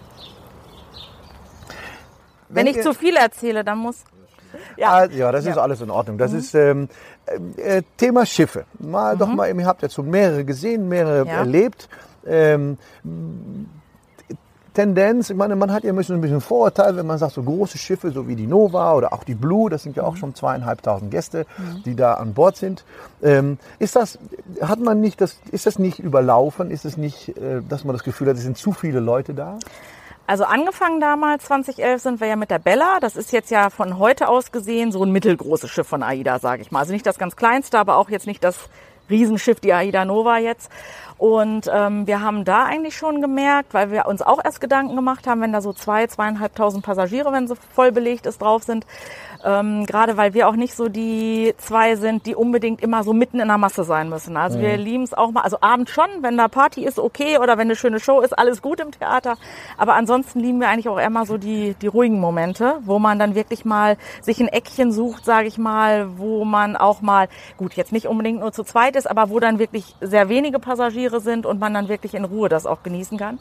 Wenn, 2.49 2.67
Wenn 2.67 2.75
ich 2.75 2.83
zu 2.83 2.95
viel 2.95 3.17
erzähle, 3.17 3.65
dann 3.65 3.79
muss... 3.79 4.05
Ja, 4.77 5.05
ja 5.07 5.33
das 5.33 5.45
ist 5.45 5.57
Ja. 5.57 5.63
alles 5.63 5.81
in 5.81 5.91
Ordnung. 5.91 6.17
Das 6.17 6.33
ist 6.33 6.55
ähm, 6.55 6.89
äh, 7.57 7.83
Thema 7.97 8.25
Schiffe. 8.25 8.65
Mal 8.79 9.17
doch 9.17 9.29
mal, 9.29 9.55
ihr 9.55 9.67
habt 9.67 9.83
jetzt 9.83 9.95
so 9.95 10.03
mehrere 10.03 10.45
gesehen, 10.45 10.89
mehrere 10.89 11.25
Mhm. 11.25 11.31
Ja. 11.31 11.37
erlebt. 11.39 11.89
Ähm, 12.27 12.79
Tendenz, 14.77 15.31
ich 15.31 15.37
meine, 15.37 15.57
man 15.57 15.73
hat 15.73 15.85
ja 15.85 15.91
ein 15.93 15.97
bisschen, 15.97 16.15
ein 16.17 16.21
bisschen 16.21 16.41
Vorurteil, 16.41 16.97
wenn 16.97 17.07
man 17.07 17.19
sagt, 17.19 17.33
so 17.33 17.43
große 17.43 17.79
Schiffe, 17.79 18.11
so 18.13 18.29
wie 18.29 18.37
die 18.37 18.47
Nova 18.47 18.95
oder 18.95 19.13
auch 19.13 19.25
die 19.25 19.35
Blue, 19.35 19.71
das 19.71 19.83
sind 19.83 19.97
ja 19.97 20.03
Mhm. 20.03 20.09
auch 20.09 20.17
schon 20.17 20.35
zweieinhalbtausend 20.35 21.11
Gäste, 21.11 21.47
die 21.85 21.97
da 21.97 22.15
an 22.15 22.35
Bord 22.35 22.57
sind. 22.57 22.85
Ähm, 23.23 23.59
ist 23.79 23.97
das, 23.97 24.19
hat 24.61 24.79
man 24.79 25.01
nicht 25.01 25.21
das, 25.21 25.39
ist 25.51 25.67
das 25.67 25.79
nicht 25.79 25.99
überlaufen? 25.99 26.71
Ist 26.71 26.85
es 26.85 26.97
nicht, 26.97 27.31
äh, 27.37 27.63
dass 27.69 27.85
man 27.85 27.95
das 27.95 28.05
Gefühl 28.05 28.29
hat, 28.29 28.37
es 28.37 28.43
sind 28.43 28.59
zu 28.59 28.73
viele 28.73 29.01
Leute 29.01 29.35
da? 29.35 29.59
Also 30.29 30.45
angefangen 30.45 31.01
damals, 31.01 31.45
2011, 31.45 32.03
sind 32.03 32.21
wir 32.21 32.27
ja 32.27 32.37
mit 32.37 32.51
der 32.51 32.59
Bella. 32.59 32.99
Das 33.01 33.17
ist 33.17 33.33
jetzt 33.33 33.51
ja 33.51 33.71
von 33.71 33.99
heute 33.99 34.29
aus 34.29 34.53
gesehen 34.53 34.93
so 34.93 35.03
ein 35.05 35.11
mittelgroßes 35.13 35.71
Schiff 35.71 35.87
von 35.87 36.03
AIDA, 36.03 36.39
sage 36.39 36.63
ich 36.63 36.71
mal. 36.71 36.81
Also 36.81 36.93
nicht 36.93 37.07
das 37.07 37.19
ganz 37.19 37.37
kleinste, 37.37 37.79
aber 37.79 37.97
auch 37.97 38.11
jetzt 38.11 38.27
nicht 38.27 38.45
das 38.45 38.57
Riesenschiff, 39.09 39.61
die 39.61 39.73
AIDA 39.73 40.05
Nova 40.05 40.39
jetzt. 40.39 40.71
Und 41.19 41.71
ähm, 41.73 42.07
wir 42.07 42.21
haben 42.21 42.45
da 42.45 42.65
eigentlich 42.65 42.97
schon 42.97 43.23
gemerkt, 43.23 43.73
weil 43.73 43.91
wir 43.91 44.07
uns 44.07 44.21
auch 44.21 44.39
erst 44.45 44.61
Gedanken 44.61 44.97
gemacht 44.97 45.27
haben, 45.27 45.41
wenn 45.41 45.53
da 45.53 45.63
so 45.63 45.73
zwei, 45.73 46.07
zweieinhalbtausend 46.07 46.85
Passagiere, 46.85 47.33
wenn 47.33 47.49
sie 47.49 47.55
voll 47.57 47.91
belegt 47.91 48.27
ist, 48.27 48.43
drauf 48.43 48.65
sind. 48.65 48.87
Ähm, 49.45 49.87
Gerade 49.87 50.17
weil 50.17 50.35
wir 50.35 50.49
auch 50.49 50.57
nicht 50.57 50.75
so 50.75 50.89
die 50.89 51.55
zwei 51.57 51.97
sind, 51.97 52.27
die 52.27 52.35
unbedingt 52.35 52.83
immer 52.83 53.05
so 53.05 53.13
mitten 53.13 53.39
in 53.39 53.49
der 53.49 53.59
Masse 53.59 53.85
sein 53.85 54.09
müssen. 54.09 54.37
Also 54.37 54.61
wir 54.61 54.77
lieben 54.77 55.05
es 55.05 55.15
auch 55.15 55.31
mal, 55.31 55.43
also 55.43 55.59
abends 55.61 55.93
schon, 55.93 56.09
wenn 56.21 56.37
da 56.37 56.49
Party 56.49 56.85
ist, 56.85 56.99
okay, 56.99 57.39
oder 57.39 57.57
wenn 57.57 57.69
eine 57.69 57.77
schöne 57.77 58.01
Show 58.01 58.21
ist, 58.21 58.37
alles 58.37 58.61
gut 58.61 58.81
im 58.81 58.91
Theater. 58.91 59.37
Aber 59.79 59.95
ansonsten 59.95 60.41
lieben 60.41 60.61
wir 60.61 60.69
eigentlich 60.69 60.89
auch 60.89 60.99
immer 60.99 61.27
so 61.27 61.39
die, 61.39 61.75
die 61.81 61.87
ruhigen 61.87 62.21
Momente, 62.21 62.79
wo 62.83 62.99
man 62.99 63.19
dann 63.19 63.35
wirklich 63.35 63.65
mal 63.65 63.97
sich 64.21 64.41
ein 64.41 64.49
Eckchen 64.49 64.93
sucht, 64.93 65.25
sage 65.25 65.49
ich 65.49 65.59
mal, 65.59 66.19
wo 66.19 66.45
man 66.45 66.77
auch 66.77 67.01
mal, 67.01 67.29
gut, 67.57 67.75
jetzt 67.75 67.93
nicht 67.93 68.07
unbedingt 68.07 68.41
nur 68.41 68.53
zu 68.53 68.65
zweit 68.65 68.97
ist, 68.97 69.09
aber 69.09 69.31
wo 69.31 69.39
dann 69.39 69.59
wirklich 69.59 69.95
sehr 70.01 70.29
wenige 70.29 70.59
Passagiere 70.59 71.06
sind 71.11 71.47
und 71.47 71.61
man 71.61 71.75
dann 71.75 71.89
wirklich 71.89 72.15
in 72.15 72.25
Ruhe 72.25 72.49
das 72.49 72.67
auch 72.67 72.83
genießen 72.83 73.19
kann. 73.19 73.39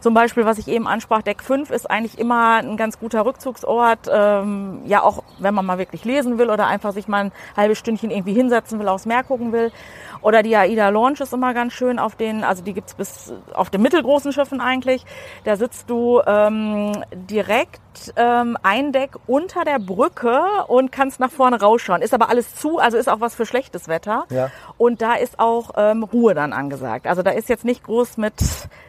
Zum 0.00 0.14
Beispiel, 0.14 0.44
was 0.44 0.58
ich 0.58 0.68
eben 0.68 0.86
ansprach, 0.86 1.22
Deck 1.22 1.42
5 1.42 1.70
ist 1.70 1.90
eigentlich 1.90 2.18
immer 2.18 2.56
ein 2.56 2.76
ganz 2.76 2.98
guter 2.98 3.24
Rückzugsort. 3.24 4.08
Ähm, 4.10 4.80
ja, 4.86 5.02
auch 5.02 5.22
wenn 5.38 5.54
man 5.54 5.66
mal 5.66 5.78
wirklich 5.78 6.04
lesen 6.04 6.38
will 6.38 6.50
oder 6.50 6.66
einfach 6.66 6.92
sich 6.92 7.08
mal 7.08 7.24
ein 7.24 7.32
halbes 7.56 7.78
Stündchen 7.78 8.10
irgendwie 8.10 8.32
hinsetzen 8.32 8.78
will, 8.78 8.88
aufs 8.88 9.06
Meer 9.06 9.24
gucken 9.24 9.52
will. 9.52 9.72
Oder 10.20 10.42
die 10.42 10.56
AIDA 10.56 10.88
Launch 10.88 11.20
ist 11.20 11.32
immer 11.32 11.54
ganz 11.54 11.72
schön 11.72 11.98
auf 11.98 12.16
den, 12.16 12.44
also 12.44 12.62
die 12.62 12.74
gibt's 12.74 12.94
bis 12.94 13.32
auf 13.54 13.70
den 13.70 13.82
mittelgroßen 13.82 14.32
Schiffen 14.32 14.60
eigentlich. 14.60 15.04
Da 15.44 15.56
sitzt 15.56 15.90
du 15.90 16.20
ähm, 16.26 16.92
direkt 17.12 17.80
ähm, 18.16 18.56
ein 18.62 18.92
Deck 18.92 19.16
unter 19.26 19.64
der 19.64 19.78
Brücke 19.78 20.40
und 20.68 20.92
kannst 20.92 21.18
nach 21.20 21.30
vorne 21.30 21.60
rausschauen. 21.60 22.02
Ist 22.02 22.14
aber 22.14 22.28
alles 22.28 22.54
zu, 22.54 22.78
also 22.78 22.96
ist 22.96 23.08
auch 23.08 23.20
was 23.20 23.34
für 23.34 23.46
schlechtes 23.46 23.88
Wetter. 23.88 24.24
Ja. 24.30 24.50
Und 24.76 25.02
da 25.02 25.14
ist 25.14 25.38
auch 25.38 25.72
ähm, 25.76 26.04
Ruhe 26.04 26.34
dann 26.34 26.52
angesagt. 26.52 27.06
Also 27.08 27.22
da 27.22 27.30
ist 27.30 27.48
jetzt 27.48 27.64
nicht 27.64 27.84
groß 27.84 28.16
mit 28.16 28.34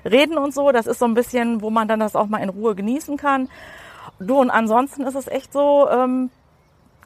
Reden 0.05 0.37
und 0.37 0.53
so. 0.53 0.71
Das 0.71 0.87
ist 0.87 0.99
so 0.99 1.05
ein 1.05 1.13
bisschen, 1.13 1.61
wo 1.61 1.69
man 1.69 1.87
dann 1.87 1.99
das 1.99 2.15
auch 2.15 2.27
mal 2.27 2.39
in 2.39 2.49
Ruhe 2.49 2.75
genießen 2.75 3.17
kann. 3.17 3.49
Du, 4.19 4.39
und 4.39 4.49
ansonsten 4.49 5.03
ist 5.03 5.15
es 5.15 5.27
echt 5.27 5.53
so, 5.53 5.87
ähm, 5.89 6.29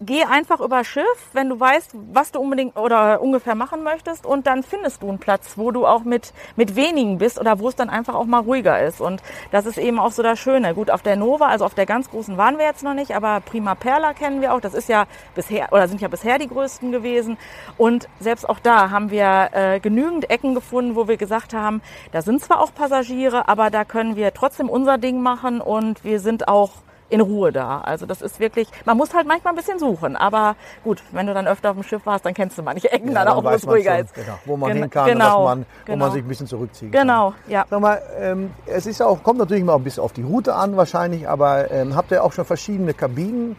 geh 0.06 0.24
einfach 0.24 0.60
über 0.60 0.84
Schiff, 0.84 1.30
wenn 1.34 1.50
du 1.50 1.60
weißt, 1.60 1.92
was 2.12 2.32
du 2.32 2.40
unbedingt 2.40 2.78
oder 2.78 3.22
ungefähr 3.22 3.56
machen 3.56 3.84
möchtest 3.84 4.26
und 4.26 4.48
dann 4.48 4.64
findest 4.64 5.04
du 5.04 5.10
einen 5.10 5.20
Platz, 5.20 5.54
wo 5.58 5.72
du 5.72 5.86
auch 5.86 6.04
mit, 6.04 6.34
mit 6.56 6.76
wenigen 6.76 7.18
bist 7.18 7.40
oder 7.40 7.60
wo 7.60 7.70
es 7.70 7.76
dann 7.76 7.90
einfach 7.90 8.16
auch 8.16 8.26
mal 8.26 8.40
ruhiger 8.40 8.82
ist. 8.82 9.02
Und 9.02 9.22
das 9.52 9.66
ist 9.66 9.78
eben 9.78 10.00
auch 10.00 10.12
so 10.12 10.24
das 10.24 10.40
Schöne. 10.40 10.74
Gut, 10.74 10.90
auf 10.90 11.02
der 11.02 11.16
Nova, 11.16 11.48
also 11.48 11.66
auf 11.66 11.76
der 11.76 11.86
ganz 11.86 12.10
großen 12.10 12.38
waren 12.38 12.58
wir 12.58 12.66
jetzt 12.66 12.84
noch 12.84 12.94
nicht, 12.94 13.16
aber 13.16 13.42
Prima 13.42 13.76
Perla 13.76 14.14
kennen 14.14 14.42
wir 14.42 14.54
auch. 14.54 14.62
Das 14.62 14.74
ist 14.74 14.90
ja 14.90 15.06
bisher 15.36 15.72
oder 15.72 15.88
sind 15.88 16.02
ja 16.02 16.08
bisher 16.08 16.40
die 16.40 16.48
größten 16.48 16.92
gewesen. 16.92 17.38
Und 17.78 18.08
selbst 18.20 18.48
auch 18.48 18.60
da 18.60 18.90
haben 18.90 19.12
wir 19.12 19.50
äh, 19.54 19.80
genügend 19.80 20.30
Ecken 20.30 20.56
gefunden, 20.56 20.96
wo 20.96 21.08
wir 21.08 21.18
gesagt 21.18 21.54
haben, 21.54 21.82
da 22.12 22.22
sind 22.22 22.42
zwar 22.42 22.60
auch 22.60 22.74
Passagiere, 22.74 23.48
aber 23.48 23.70
da 23.70 23.86
können 23.86 24.16
wir 24.16 24.34
trotzdem 24.34 24.70
unser 24.70 24.98
Ding 24.98 25.22
machen 25.22 25.62
und 25.62 26.04
wir 26.04 26.20
sind 26.20 26.48
auch 26.48 26.72
in 27.14 27.22
Ruhe 27.22 27.52
da. 27.52 27.82
Also 27.82 28.08
das 28.08 28.24
ist 28.24 28.40
wirklich, 28.40 28.68
man 28.86 28.98
muss 28.98 29.14
halt 29.14 29.28
manchmal 29.28 29.54
ein 29.54 29.56
bisschen 29.56 29.78
suchen, 29.78 30.16
aber 30.16 30.56
gut, 30.84 31.04
wenn 31.12 31.28
du 31.28 31.34
dann 31.36 31.48
öfter 31.48 31.70
auf 31.70 31.76
dem 31.76 31.84
Schiff 31.84 32.04
warst, 32.06 32.26
dann 32.26 32.34
kennst 32.34 32.58
du 32.58 32.64
manche 32.64 32.92
Ecken 32.92 33.14
dann 33.14 33.28
auch, 33.28 33.44
wo 33.44 33.50
es 33.50 33.68
ruhiger 33.68 33.92
schon, 33.98 34.06
ist. 34.06 34.14
Genau, 34.16 34.34
wo 34.46 34.58
man 34.58 34.70
Gen- 34.72 34.82
hin 34.82 34.90
kann 34.90 35.06
genau, 35.06 35.44
man, 35.46 35.60
wo 35.62 35.66
genau. 35.86 36.06
man 36.06 36.12
sich 36.14 36.24
ein 36.24 36.28
bisschen 36.28 36.48
zurückziehen 36.48 36.92
kann. 36.92 37.02
Genau, 37.02 37.34
ja. 37.48 37.66
Sag 37.70 37.80
mal, 37.80 38.02
ähm, 38.20 38.52
es 38.66 38.88
ist 38.88 39.00
ja 39.00 39.06
auch, 39.06 39.22
kommt 39.22 39.38
natürlich 39.38 39.64
mal 39.64 39.76
ein 39.76 39.84
bisschen 39.84 40.02
auf 40.04 40.14
die 40.14 40.24
Route 40.24 40.56
an 40.56 40.76
wahrscheinlich, 40.76 41.30
aber 41.30 41.70
ähm, 41.70 41.96
habt 41.96 42.10
ihr 42.12 42.24
auch 42.24 42.34
schon 42.34 42.46
verschiedene 42.46 42.96
Kabinen, 42.96 43.56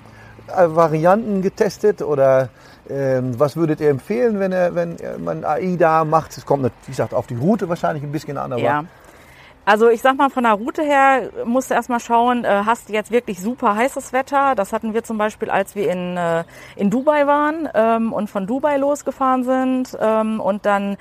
äh, 0.48 0.66
Varianten 0.68 1.40
getestet 1.40 2.02
oder 2.02 2.48
Ähm, 2.86 3.40
was 3.40 3.56
würdet 3.56 3.80
ihr 3.80 3.88
empfehlen, 3.88 4.38
wenn, 4.40 4.52
er, 4.52 4.74
wenn 4.74 4.98
man 5.24 5.42
AIDA 5.42 6.04
macht? 6.04 6.36
Es 6.36 6.44
kommt, 6.44 6.70
wie 6.84 6.90
gesagt, 6.90 7.14
auf 7.14 7.26
die 7.26 7.34
Route 7.34 7.66
wahrscheinlich 7.70 8.02
ein 8.04 8.12
bisschen 8.12 8.36
an, 8.36 8.52
aber 8.52 8.60
Ja. 8.60 8.84
Also 9.64 9.88
ich 9.88 10.02
sag 10.02 10.16
mal, 10.16 10.28
von 10.28 10.44
der 10.44 10.52
Route 10.52 10.82
her 10.82 11.30
musst 11.46 11.70
du 11.70 11.74
erstmal 11.74 12.00
schauen, 12.00 12.44
äh, 12.44 12.62
hast 12.66 12.88
du 12.88 12.92
jetzt 12.92 13.10
wirklich 13.10 13.40
super 13.40 13.74
heißes 13.74 14.12
Wetter. 14.12 14.54
Das 14.54 14.72
hatten 14.72 14.92
wir 14.92 15.04
zum 15.04 15.16
Beispiel, 15.16 15.50
als 15.50 15.74
wir 15.74 15.90
in, 15.90 16.16
äh, 16.18 16.44
in 16.76 16.90
Dubai 16.90 17.26
waren 17.26 17.68
ähm, 17.74 18.12
und 18.12 18.28
von 18.28 18.46
Dubai 18.46 18.76
losgefahren 18.76 19.44
sind 19.44 19.96
ähm, 20.00 20.40
und 20.40 20.66
dann 20.66 20.98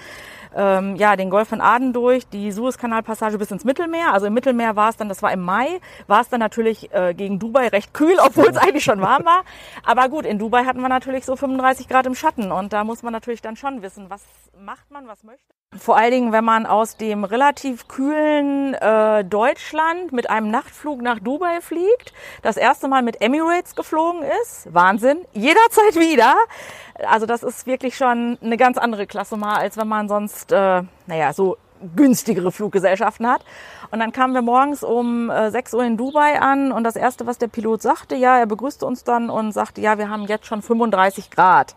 ähm, 0.55 0.95
ja, 0.95 1.15
den 1.15 1.29
Golf 1.29 1.49
von 1.49 1.61
Aden 1.61 1.93
durch, 1.93 2.27
die 2.27 2.51
Suezkanalpassage 2.51 3.37
bis 3.37 3.51
ins 3.51 3.65
Mittelmeer. 3.65 4.13
Also 4.13 4.27
im 4.27 4.33
Mittelmeer 4.33 4.75
war 4.75 4.89
es 4.89 4.97
dann, 4.97 5.09
das 5.09 5.21
war 5.21 5.31
im 5.33 5.41
Mai, 5.41 5.79
war 6.07 6.21
es 6.21 6.29
dann 6.29 6.39
natürlich 6.39 6.93
äh, 6.93 7.13
gegen 7.13 7.39
Dubai 7.39 7.67
recht 7.67 7.93
kühl, 7.93 8.15
obwohl 8.23 8.47
es 8.47 8.57
eigentlich 8.57 8.83
schon 8.83 9.01
warm 9.01 9.25
war. 9.25 9.43
Aber 9.83 10.07
gut, 10.09 10.25
in 10.25 10.39
Dubai 10.39 10.65
hatten 10.65 10.81
wir 10.81 10.89
natürlich 10.89 11.25
so 11.25 11.35
35 11.35 11.89
Grad 11.89 12.05
im 12.05 12.15
Schatten 12.15 12.51
und 12.51 12.71
da 12.71 12.83
muss 12.83 13.03
man 13.03 13.13
natürlich 13.13 13.41
dann 13.41 13.55
schon 13.55 13.81
wissen, 13.81 14.09
was 14.09 14.23
macht 14.57 14.89
man, 14.91 15.07
was 15.07 15.23
möchte. 15.23 15.53
Vor 15.79 15.97
allen 15.97 16.11
Dingen, 16.11 16.31
wenn 16.31 16.43
man 16.43 16.65
aus 16.65 16.97
dem 16.97 17.23
relativ 17.23 17.87
kühlen 17.87 18.73
äh, 18.75 19.23
Deutschland 19.25 20.11
mit 20.11 20.29
einem 20.29 20.51
Nachtflug 20.51 21.01
nach 21.01 21.19
Dubai 21.19 21.61
fliegt, 21.61 22.13
das 22.41 22.57
erste 22.57 22.87
Mal 22.87 23.01
mit 23.01 23.21
Emirates 23.21 23.75
geflogen 23.75 24.21
ist, 24.41 24.71
Wahnsinn, 24.73 25.25
jederzeit 25.33 25.95
wieder. 25.95 26.35
Also 27.07 27.25
das 27.25 27.43
ist 27.43 27.65
wirklich 27.65 27.97
schon 27.97 28.37
eine 28.41 28.57
ganz 28.57 28.77
andere 28.77 29.07
Klasse 29.07 29.35
mal, 29.35 29.57
als 29.57 29.77
wenn 29.77 29.87
man 29.87 30.07
sonst, 30.07 30.51
äh, 30.51 30.83
naja, 31.07 31.33
so 31.33 31.57
günstigere 31.95 32.51
Fluggesellschaften 32.51 33.27
hat. 33.27 33.43
Und 33.91 33.99
dann 33.99 34.11
kamen 34.11 34.33
wir 34.33 34.41
morgens 34.41 34.83
um 34.83 35.29
äh, 35.29 35.51
6 35.51 35.73
Uhr 35.73 35.83
in 35.83 35.97
Dubai 35.97 36.39
an 36.39 36.71
und 36.71 36.83
das 36.83 36.95
Erste, 36.95 37.27
was 37.27 37.37
der 37.37 37.47
Pilot 37.47 37.81
sagte, 37.81 38.15
ja, 38.15 38.37
er 38.37 38.45
begrüßte 38.45 38.85
uns 38.85 39.03
dann 39.03 39.29
und 39.29 39.51
sagte, 39.51 39.81
ja, 39.81 39.97
wir 39.97 40.09
haben 40.09 40.25
jetzt 40.25 40.45
schon 40.45 40.61
35 40.61 41.29
Grad. 41.31 41.75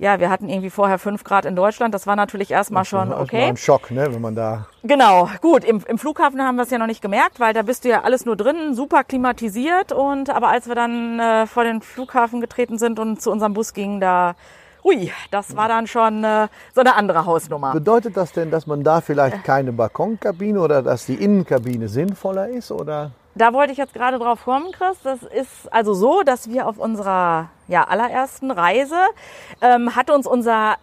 Ja, 0.00 0.18
wir 0.18 0.30
hatten 0.30 0.48
irgendwie 0.48 0.70
vorher 0.70 0.98
5 0.98 1.24
Grad 1.24 1.44
in 1.44 1.54
Deutschland. 1.54 1.92
Das 1.92 2.06
war 2.06 2.16
natürlich 2.16 2.50
erstmal 2.50 2.86
schon 2.86 3.12
okay. 3.12 3.44
ein 3.44 3.58
Schock, 3.58 3.90
ne, 3.90 4.08
wenn 4.10 4.22
man 4.22 4.34
da. 4.34 4.64
Genau, 4.82 5.28
gut. 5.42 5.62
Im, 5.62 5.84
Im 5.86 5.98
Flughafen 5.98 6.40
haben 6.40 6.56
wir 6.56 6.62
es 6.62 6.70
ja 6.70 6.78
noch 6.78 6.86
nicht 6.86 7.02
gemerkt, 7.02 7.38
weil 7.38 7.52
da 7.52 7.60
bist 7.60 7.84
du 7.84 7.90
ja 7.90 8.00
alles 8.00 8.24
nur 8.24 8.34
drin, 8.34 8.74
super 8.74 9.04
klimatisiert. 9.04 9.92
Und 9.92 10.30
aber 10.30 10.48
als 10.48 10.68
wir 10.68 10.74
dann 10.74 11.20
äh, 11.20 11.46
vor 11.46 11.64
den 11.64 11.82
Flughafen 11.82 12.40
getreten 12.40 12.78
sind 12.78 12.98
und 12.98 13.20
zu 13.20 13.30
unserem 13.30 13.52
Bus 13.52 13.74
gingen, 13.74 14.00
da, 14.00 14.36
ui, 14.82 15.12
das 15.30 15.54
war 15.54 15.68
dann 15.68 15.86
schon 15.86 16.24
äh, 16.24 16.48
so 16.74 16.80
eine 16.80 16.94
andere 16.94 17.26
Hausnummer. 17.26 17.74
Bedeutet 17.74 18.16
das 18.16 18.32
denn, 18.32 18.50
dass 18.50 18.66
man 18.66 18.82
da 18.82 19.02
vielleicht 19.02 19.44
keine 19.44 19.70
Balkonkabine 19.70 20.62
oder 20.62 20.80
dass 20.80 21.04
die 21.04 21.16
Innenkabine 21.16 21.90
sinnvoller 21.90 22.48
ist? 22.48 22.72
Oder? 22.72 23.10
Da 23.34 23.52
wollte 23.52 23.72
ich 23.72 23.78
jetzt 23.78 23.92
gerade 23.92 24.18
drauf 24.18 24.44
kommen, 24.44 24.72
Chris. 24.72 24.96
Das 25.04 25.22
ist 25.22 25.70
also 25.70 25.92
so, 25.92 26.22
dass 26.22 26.48
wir 26.48 26.66
auf 26.66 26.78
unserer 26.78 27.50
ja, 27.70 27.84
allerersten 27.84 28.50
Reise 28.50 28.98
ähm, 29.62 29.94
hat 29.96 30.10
uns 30.10 30.26
unser 30.26 30.76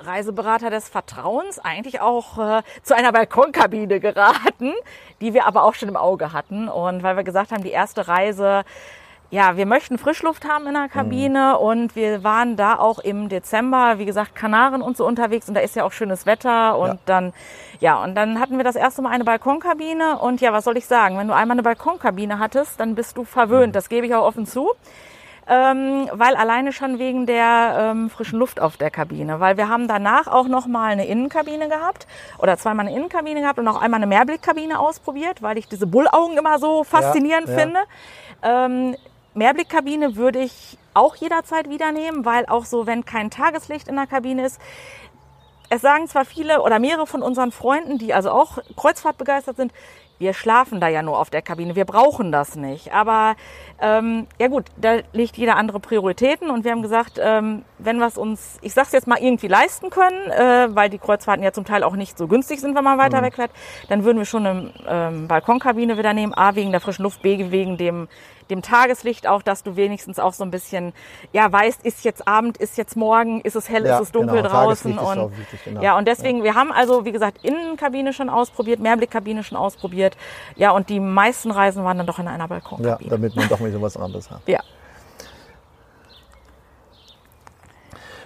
Reiseberater 0.00 0.68
des 0.68 0.88
Vertrauens 0.88 1.60
eigentlich 1.60 2.00
auch 2.00 2.38
äh, 2.38 2.62
zu 2.82 2.94
einer 2.96 3.12
Balkonkabine 3.12 4.00
geraten, 4.00 4.74
die 5.20 5.32
wir 5.32 5.46
aber 5.46 5.62
auch 5.62 5.74
schon 5.74 5.88
im 5.88 5.96
Auge 5.96 6.32
hatten. 6.32 6.68
Und 6.68 7.02
weil 7.04 7.16
wir 7.16 7.22
gesagt 7.22 7.52
haben, 7.52 7.62
die 7.62 7.70
erste 7.70 8.08
Reise, 8.08 8.64
ja, 9.30 9.56
wir 9.56 9.64
möchten 9.66 9.96
Frischluft 9.96 10.44
haben 10.46 10.66
in 10.66 10.74
der 10.74 10.88
Kabine. 10.88 11.58
Und 11.58 11.94
wir 11.94 12.24
waren 12.24 12.56
da 12.56 12.78
auch 12.78 12.98
im 12.98 13.28
Dezember, 13.28 13.98
wie 13.98 14.04
gesagt, 14.04 14.34
Kanaren 14.34 14.82
und 14.82 14.96
so 14.96 15.06
unterwegs. 15.06 15.48
Und 15.48 15.54
da 15.54 15.60
ist 15.60 15.76
ja 15.76 15.84
auch 15.84 15.92
schönes 15.92 16.26
Wetter. 16.26 16.76
Und 16.76 16.88
Ja. 16.88 16.98
dann, 17.06 17.32
ja, 17.78 18.02
und 18.02 18.16
dann 18.16 18.40
hatten 18.40 18.56
wir 18.56 18.64
das 18.64 18.76
erste 18.76 19.02
Mal 19.02 19.10
eine 19.10 19.24
Balkonkabine. 19.24 20.18
Und 20.18 20.40
ja, 20.40 20.52
was 20.52 20.64
soll 20.64 20.76
ich 20.76 20.86
sagen, 20.86 21.16
wenn 21.16 21.28
du 21.28 21.34
einmal 21.34 21.54
eine 21.54 21.62
Balkonkabine 21.62 22.40
hattest, 22.40 22.80
dann 22.80 22.96
bist 22.96 23.16
du 23.16 23.24
verwöhnt, 23.24 23.74
das 23.76 23.88
gebe 23.88 24.04
ich 24.06 24.14
auch 24.14 24.26
offen 24.26 24.46
zu. 24.46 24.72
Ähm, 25.46 26.08
weil 26.12 26.36
alleine 26.36 26.72
schon 26.72 26.98
wegen 26.98 27.26
der 27.26 27.76
ähm, 27.92 28.08
frischen 28.08 28.38
Luft 28.38 28.60
auf 28.60 28.78
der 28.78 28.90
Kabine, 28.90 29.40
weil 29.40 29.58
wir 29.58 29.68
haben 29.68 29.88
danach 29.88 30.26
auch 30.26 30.48
noch 30.48 30.66
mal 30.66 30.92
eine 30.92 31.06
Innenkabine 31.06 31.68
gehabt 31.68 32.06
oder 32.38 32.56
zweimal 32.56 32.86
eine 32.86 32.96
Innenkabine 32.96 33.42
gehabt 33.42 33.58
und 33.58 33.68
auch 33.68 33.80
einmal 33.80 33.98
eine 33.98 34.06
Mehrblickkabine 34.06 34.78
ausprobiert, 34.78 35.42
weil 35.42 35.58
ich 35.58 35.68
diese 35.68 35.86
Bullaugen 35.86 36.38
immer 36.38 36.58
so 36.58 36.82
faszinierend 36.82 37.48
ja. 37.48 37.58
finde. 37.58 37.80
Ähm, 38.42 38.96
Mehrblickkabine 39.34 40.16
würde 40.16 40.38
ich 40.38 40.78
auch 40.94 41.16
jederzeit 41.16 41.68
wieder 41.68 41.92
nehmen, 41.92 42.24
weil 42.24 42.46
auch 42.46 42.64
so, 42.64 42.86
wenn 42.86 43.04
kein 43.04 43.30
Tageslicht 43.30 43.88
in 43.88 43.96
der 43.96 44.06
Kabine 44.06 44.46
ist, 44.46 44.60
es 45.68 45.82
sagen 45.82 46.06
zwar 46.08 46.24
viele 46.24 46.62
oder 46.62 46.78
mehrere 46.78 47.06
von 47.06 47.22
unseren 47.22 47.50
Freunden, 47.50 47.98
die 47.98 48.14
also 48.14 48.30
auch 48.30 48.58
Kreuzfahrt 48.76 49.18
begeistert 49.18 49.56
sind, 49.56 49.72
wir 50.18 50.32
schlafen 50.34 50.80
da 50.80 50.88
ja 50.88 51.02
nur 51.02 51.18
auf 51.18 51.30
der 51.30 51.42
Kabine, 51.42 51.76
wir 51.76 51.84
brauchen 51.84 52.32
das 52.32 52.56
nicht. 52.56 52.92
Aber 52.92 53.36
ähm, 53.80 54.26
ja 54.38 54.48
gut, 54.48 54.66
da 54.76 54.98
legt 55.12 55.36
jeder 55.36 55.56
andere 55.56 55.80
Prioritäten. 55.80 56.50
Und 56.50 56.64
wir 56.64 56.70
haben 56.70 56.82
gesagt, 56.82 57.20
ähm, 57.22 57.64
wenn 57.78 57.98
wir 57.98 58.06
es 58.06 58.16
uns, 58.16 58.58
ich 58.62 58.72
sag's 58.74 58.92
jetzt 58.92 59.06
mal, 59.06 59.18
irgendwie 59.18 59.48
leisten 59.48 59.90
können, 59.90 60.30
äh, 60.30 60.74
weil 60.74 60.90
die 60.90 60.98
Kreuzfahrten 60.98 61.42
ja 61.42 61.52
zum 61.52 61.64
Teil 61.64 61.82
auch 61.82 61.96
nicht 61.96 62.16
so 62.16 62.28
günstig 62.28 62.60
sind, 62.60 62.74
wenn 62.74 62.84
man 62.84 62.98
weiter 62.98 63.22
wegfährt, 63.22 63.50
dann 63.88 64.04
würden 64.04 64.18
wir 64.18 64.24
schon 64.24 64.46
eine 64.46 64.72
ähm, 64.86 65.28
Balkonkabine 65.28 65.98
wieder 65.98 66.14
nehmen, 66.14 66.34
A 66.34 66.54
wegen 66.54 66.70
der 66.70 66.80
frischen 66.80 67.02
Luft, 67.02 67.22
B 67.22 67.50
wegen 67.50 67.76
dem 67.76 68.08
dem 68.50 68.62
Tageslicht 68.62 69.26
auch, 69.26 69.42
dass 69.42 69.62
du 69.62 69.76
wenigstens 69.76 70.18
auch 70.18 70.32
so 70.32 70.44
ein 70.44 70.50
bisschen, 70.50 70.92
ja, 71.32 71.50
weißt, 71.50 71.84
ist 71.84 72.04
jetzt 72.04 72.26
Abend, 72.28 72.56
ist 72.58 72.76
jetzt 72.76 72.96
Morgen, 72.96 73.40
ist 73.40 73.56
es 73.56 73.68
hell, 73.68 73.86
Ja, 73.86 73.96
ist 73.96 74.02
es 74.04 74.12
dunkel 74.12 74.36
genau, 74.42 74.48
draußen 74.48 74.94
Tageslicht 74.96 75.18
und 75.18 75.38
wichtig, 75.38 75.64
genau. 75.64 75.82
ja, 75.82 75.96
und 75.98 76.06
deswegen, 76.06 76.42
wir 76.42 76.54
haben 76.54 76.72
also, 76.72 77.04
wie 77.04 77.12
gesagt, 77.12 77.44
Innenkabine 77.44 78.12
schon 78.12 78.28
ausprobiert, 78.28 78.80
Mehrblickkabine 78.80 79.42
schon 79.44 79.56
ausprobiert, 79.58 80.16
ja, 80.56 80.70
und 80.70 80.88
die 80.88 81.00
meisten 81.00 81.50
Reisen 81.50 81.84
waren 81.84 81.98
dann 81.98 82.06
doch 82.06 82.18
in 82.18 82.28
einer 82.28 82.44
Ja, 82.44 82.46
Balkonkabine. 82.46 83.10
damit 83.10 83.36
man 83.36 83.48
doch 83.48 83.60
mal 83.60 83.72
so 83.72 83.80
was 83.80 83.96
anderes 83.96 84.30
hat. 84.30 84.40
Ja. 84.46 84.60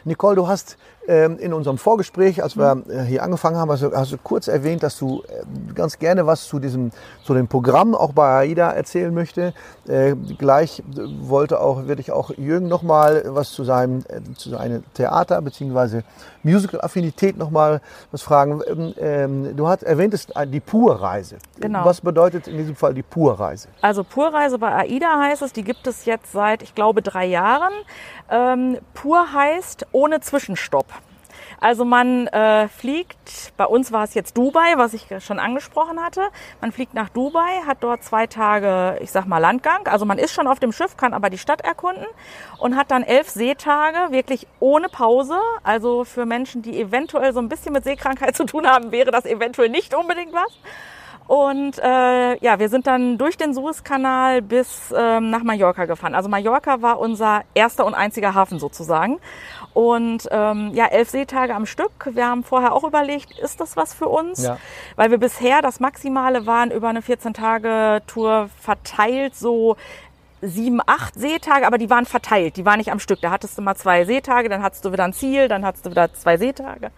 Nicole, 0.04 0.36
du 0.36 0.48
hast 0.48 0.78
in 1.08 1.54
unserem 1.54 1.78
Vorgespräch, 1.78 2.42
als 2.42 2.56
wir 2.56 2.82
äh, 2.88 3.02
hier 3.02 3.22
angefangen 3.22 3.56
haben, 3.56 3.70
hast 3.70 3.82
du, 3.82 3.92
hast 3.92 4.12
du 4.12 4.18
kurz 4.18 4.46
erwähnt, 4.46 4.82
dass 4.82 4.98
du 4.98 5.22
äh, 5.22 5.72
ganz 5.74 5.98
gerne 5.98 6.26
was 6.26 6.46
zu 6.46 6.58
diesem, 6.58 6.90
zu 7.24 7.32
dem 7.32 7.48
Programm 7.48 7.94
auch 7.94 8.12
bei 8.12 8.40
AIDA 8.40 8.70
erzählen 8.70 9.12
möchte. 9.14 9.54
Äh, 9.86 10.14
gleich 10.36 10.82
wollte 11.20 11.60
auch, 11.60 11.86
werde 11.86 12.02
ich 12.02 12.12
auch 12.12 12.30
Jürgen 12.36 12.68
noch 12.68 12.82
mal 12.82 13.22
was 13.26 13.52
zu 13.52 13.64
seinem, 13.64 14.00
äh, 14.08 14.20
zu 14.36 14.50
seinem 14.50 14.84
Theater 14.92 15.40
bzw. 15.40 16.02
Musical-Affinität 16.42 17.38
noch 17.38 17.50
mal 17.50 17.80
was 18.12 18.22
fragen. 18.22 18.60
Ähm, 18.66 18.94
ähm, 18.98 19.56
du 19.56 19.66
hast 19.66 19.84
erwähntest 19.84 20.36
äh, 20.36 20.46
die 20.46 20.60
Purreise. 20.60 21.38
Genau. 21.58 21.84
Was 21.84 22.02
bedeutet 22.02 22.48
in 22.48 22.58
diesem 22.58 22.76
Fall 22.76 22.92
die 22.92 23.02
Purreise? 23.02 23.68
Also 23.80 24.04
Purreise 24.04 24.58
bei 24.58 24.74
AIDA 24.74 25.20
heißt 25.20 25.42
es, 25.42 25.52
die 25.52 25.64
gibt 25.64 25.86
es 25.86 26.04
jetzt 26.04 26.32
seit, 26.32 26.62
ich 26.62 26.74
glaube, 26.74 27.00
drei 27.00 27.24
Jahren. 27.26 27.72
Ähm, 28.30 28.78
Pur 28.94 29.32
heißt 29.32 29.86
ohne 29.92 30.20
Zwischenstopp. 30.20 30.86
Also 31.60 31.84
man 31.84 32.28
äh, 32.28 32.68
fliegt, 32.68 33.52
bei 33.56 33.66
uns 33.66 33.90
war 33.90 34.04
es 34.04 34.14
jetzt 34.14 34.36
Dubai, 34.36 34.74
was 34.76 34.94
ich 34.94 35.06
schon 35.20 35.38
angesprochen 35.38 36.00
hatte. 36.00 36.22
Man 36.60 36.70
fliegt 36.70 36.94
nach 36.94 37.08
Dubai, 37.08 37.62
hat 37.66 37.78
dort 37.80 38.04
zwei 38.04 38.26
Tage, 38.26 38.98
ich 39.02 39.10
sag 39.10 39.26
mal, 39.26 39.38
Landgang. 39.38 39.86
Also 39.88 40.04
man 40.04 40.18
ist 40.18 40.32
schon 40.32 40.46
auf 40.46 40.60
dem 40.60 40.72
Schiff, 40.72 40.96
kann 40.96 41.14
aber 41.14 41.30
die 41.30 41.38
Stadt 41.38 41.62
erkunden 41.62 42.06
und 42.58 42.76
hat 42.76 42.90
dann 42.90 43.02
elf 43.02 43.28
Seetage, 43.28 44.12
wirklich 44.12 44.46
ohne 44.60 44.88
Pause. 44.88 45.38
Also 45.64 46.04
für 46.04 46.26
Menschen, 46.26 46.62
die 46.62 46.80
eventuell 46.80 47.32
so 47.32 47.40
ein 47.40 47.48
bisschen 47.48 47.72
mit 47.72 47.84
Seekrankheit 47.84 48.36
zu 48.36 48.44
tun 48.44 48.66
haben, 48.66 48.92
wäre 48.92 49.10
das 49.10 49.24
eventuell 49.24 49.68
nicht 49.68 49.94
unbedingt 49.94 50.32
was. 50.32 50.52
Und 51.28 51.78
äh, 51.78 52.42
ja, 52.42 52.58
wir 52.58 52.70
sind 52.70 52.86
dann 52.86 53.18
durch 53.18 53.36
den 53.36 53.52
Suezkanal 53.52 54.40
bis 54.40 54.94
ähm, 54.96 55.28
nach 55.28 55.42
Mallorca 55.42 55.84
gefahren. 55.84 56.14
Also 56.14 56.30
Mallorca 56.30 56.80
war 56.80 56.98
unser 56.98 57.42
erster 57.52 57.84
und 57.84 57.92
einziger 57.92 58.34
Hafen 58.34 58.58
sozusagen. 58.58 59.18
Und 59.78 60.26
ähm, 60.32 60.72
ja, 60.74 60.86
elf 60.86 61.08
Seetage 61.08 61.54
am 61.54 61.64
Stück. 61.64 62.10
Wir 62.10 62.26
haben 62.26 62.42
vorher 62.42 62.72
auch 62.72 62.82
überlegt, 62.82 63.38
ist 63.38 63.60
das 63.60 63.76
was 63.76 63.94
für 63.94 64.08
uns? 64.08 64.42
Ja. 64.42 64.58
Weil 64.96 65.12
wir 65.12 65.18
bisher 65.18 65.62
das 65.62 65.78
Maximale 65.78 66.46
waren 66.46 66.72
über 66.72 66.88
eine 66.88 66.98
14-Tage-Tour 66.98 68.50
verteilt 68.60 69.36
so 69.36 69.76
sieben, 70.40 70.80
acht 70.84 71.14
Seetage, 71.14 71.64
aber 71.64 71.78
die 71.78 71.90
waren 71.90 72.06
verteilt, 72.06 72.56
die 72.56 72.66
waren 72.66 72.78
nicht 72.78 72.90
am 72.90 72.98
Stück. 72.98 73.20
Da 73.20 73.30
hattest 73.30 73.56
du 73.56 73.62
mal 73.62 73.76
zwei 73.76 74.04
Seetage, 74.04 74.48
dann 74.48 74.64
hattest 74.64 74.84
du 74.84 74.90
wieder 74.90 75.04
ein 75.04 75.12
Ziel, 75.12 75.46
dann 75.46 75.64
hattest 75.64 75.86
du 75.86 75.90
wieder 75.90 76.12
zwei 76.12 76.36
Seetage. 76.38 76.90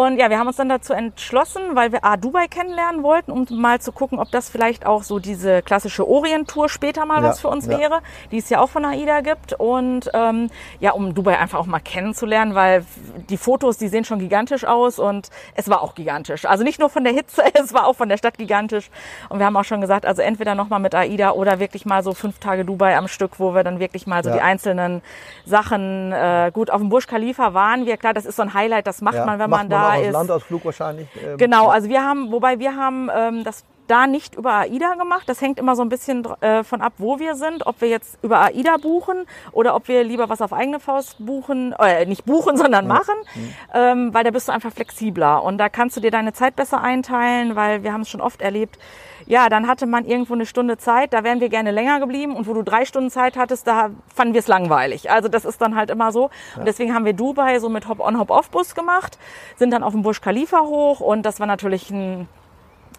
Und 0.00 0.16
ja, 0.16 0.30
wir 0.30 0.38
haben 0.38 0.46
uns 0.46 0.56
dann 0.56 0.70
dazu 0.70 0.94
entschlossen, 0.94 1.60
weil 1.74 1.92
wir 1.92 2.06
A, 2.06 2.16
Dubai 2.16 2.48
kennenlernen 2.48 3.02
wollten, 3.02 3.30
um 3.30 3.46
mal 3.50 3.82
zu 3.82 3.92
gucken, 3.92 4.18
ob 4.18 4.30
das 4.30 4.48
vielleicht 4.48 4.86
auch 4.86 5.02
so 5.02 5.18
diese 5.18 5.60
klassische 5.60 6.08
Orient-Tour 6.08 6.70
später 6.70 7.04
mal 7.04 7.22
Ja, 7.22 7.28
was 7.28 7.40
für 7.40 7.48
uns 7.48 7.66
ja. 7.66 7.78
wäre, 7.78 8.00
die 8.30 8.38
es 8.38 8.48
ja 8.48 8.60
auch 8.60 8.70
von 8.70 8.82
AIDA 8.86 9.20
gibt. 9.20 9.52
Und 9.52 10.10
ähm, 10.14 10.48
ja, 10.78 10.92
um 10.92 11.12
Dubai 11.14 11.38
einfach 11.38 11.58
auch 11.58 11.66
mal 11.66 11.80
kennenzulernen, 11.80 12.54
weil 12.54 12.86
die 13.28 13.36
Fotos, 13.36 13.76
die 13.76 13.88
sehen 13.88 14.06
schon 14.06 14.20
gigantisch 14.20 14.64
aus 14.64 14.98
und 14.98 15.28
es 15.54 15.68
war 15.68 15.82
auch 15.82 15.94
gigantisch. 15.94 16.46
Also 16.46 16.64
nicht 16.64 16.80
nur 16.80 16.88
von 16.88 17.04
der 17.04 17.12
Hitze, 17.12 17.42
es 17.52 17.74
war 17.74 17.86
auch 17.86 17.94
von 17.96 18.08
der 18.08 18.16
Stadt 18.16 18.38
gigantisch. 18.38 18.88
Und 19.28 19.38
wir 19.38 19.44
haben 19.44 19.56
auch 19.58 19.64
schon 19.64 19.82
gesagt, 19.82 20.06
also 20.06 20.22
entweder 20.22 20.54
nochmal 20.54 20.80
mit 20.80 20.94
AIDA 20.94 21.32
oder 21.32 21.60
wirklich 21.60 21.84
mal 21.84 22.02
so 22.02 22.14
fünf 22.14 22.38
Tage 22.38 22.64
Dubai 22.64 22.96
am 22.96 23.06
Stück, 23.06 23.38
wo 23.38 23.54
wir 23.54 23.64
dann 23.64 23.80
wirklich 23.80 24.06
mal 24.06 24.24
so 24.24 24.30
Ja. 24.30 24.36
die 24.36 24.40
einzelnen 24.40 25.02
Sachen, 25.44 26.10
äh, 26.12 26.50
gut, 26.54 26.70
auf 26.70 26.80
dem 26.80 26.88
Burj 26.88 27.06
Khalifa 27.06 27.52
waren 27.52 27.84
wir, 27.84 27.98
klar, 27.98 28.14
das 28.14 28.24
ist 28.24 28.36
so 28.36 28.42
ein 28.42 28.54
Highlight, 28.54 28.86
das 28.86 29.02
macht 29.02 29.26
man, 29.26 29.38
wenn 29.38 29.50
macht 29.50 29.68
man 29.68 29.68
da 29.68 29.89
als 29.98 30.06
ist. 30.06 30.12
Landausflug 30.12 30.64
wahrscheinlich. 30.64 31.08
ähm, 31.24 31.36
Genau, 31.38 31.68
also 31.68 31.88
wir 31.88 32.02
haben, 32.02 32.30
wobei 32.32 32.58
wir 32.58 32.74
haben 32.76 33.10
ähm, 33.14 33.44
das 33.44 33.64
da 33.90 34.06
nicht 34.06 34.34
über 34.36 34.52
AIDA 34.60 34.94
gemacht. 34.94 35.28
Das 35.28 35.40
hängt 35.40 35.58
immer 35.58 35.76
so 35.76 35.82
ein 35.82 35.88
bisschen 35.88 36.24
äh, 36.40 36.62
von 36.62 36.80
ab, 36.80 36.94
wo 36.98 37.18
wir 37.18 37.34
sind, 37.34 37.66
ob 37.66 37.80
wir 37.80 37.88
jetzt 37.88 38.18
über 38.22 38.40
AIDA 38.40 38.76
buchen 38.76 39.26
oder 39.52 39.74
ob 39.74 39.88
wir 39.88 40.04
lieber 40.04 40.28
was 40.28 40.40
auf 40.40 40.52
eigene 40.52 40.80
Faust 40.80 41.16
buchen, 41.18 41.74
äh, 41.78 42.06
nicht 42.06 42.24
buchen, 42.24 42.56
sondern 42.58 42.86
machen, 42.86 43.14
mhm. 43.34 43.54
ähm, 43.74 44.14
weil 44.14 44.24
da 44.24 44.30
bist 44.30 44.48
du 44.48 44.52
einfach 44.52 44.72
flexibler 44.72 45.42
und 45.42 45.58
da 45.58 45.68
kannst 45.68 45.96
du 45.96 46.00
dir 46.00 46.10
deine 46.10 46.32
Zeit 46.32 46.56
besser 46.56 46.80
einteilen, 46.80 47.56
weil 47.56 47.82
wir 47.82 47.92
haben 47.92 48.02
es 48.02 48.08
schon 48.08 48.20
oft 48.20 48.40
erlebt, 48.40 48.78
ja, 49.26 49.48
dann 49.48 49.68
hatte 49.68 49.86
man 49.86 50.04
irgendwo 50.06 50.34
eine 50.34 50.46
Stunde 50.46 50.76
Zeit, 50.76 51.12
da 51.12 51.22
wären 51.22 51.40
wir 51.40 51.48
gerne 51.48 51.70
länger 51.70 52.00
geblieben 52.00 52.34
und 52.34 52.48
wo 52.48 52.54
du 52.54 52.62
drei 52.62 52.84
Stunden 52.84 53.10
Zeit 53.10 53.36
hattest, 53.36 53.66
da 53.66 53.90
fanden 54.12 54.34
wir 54.34 54.40
es 54.40 54.48
langweilig. 54.48 55.10
Also 55.10 55.28
das 55.28 55.44
ist 55.44 55.60
dann 55.60 55.76
halt 55.76 55.90
immer 55.90 56.10
so. 56.10 56.30
Ja. 56.54 56.60
Und 56.60 56.66
deswegen 56.66 56.94
haben 56.94 57.04
wir 57.04 57.12
Dubai 57.12 57.58
so 57.60 57.68
mit 57.68 57.86
Hop-on, 57.88 58.18
Hop-off-Bus 58.18 58.74
gemacht, 58.74 59.18
sind 59.56 59.70
dann 59.70 59.82
auf 59.82 59.92
dem 59.92 60.02
Burj 60.02 60.20
Khalifa 60.20 60.60
hoch 60.60 60.98
und 61.00 61.22
das 61.22 61.38
war 61.38 61.46
natürlich 61.46 61.90
ein 61.90 62.28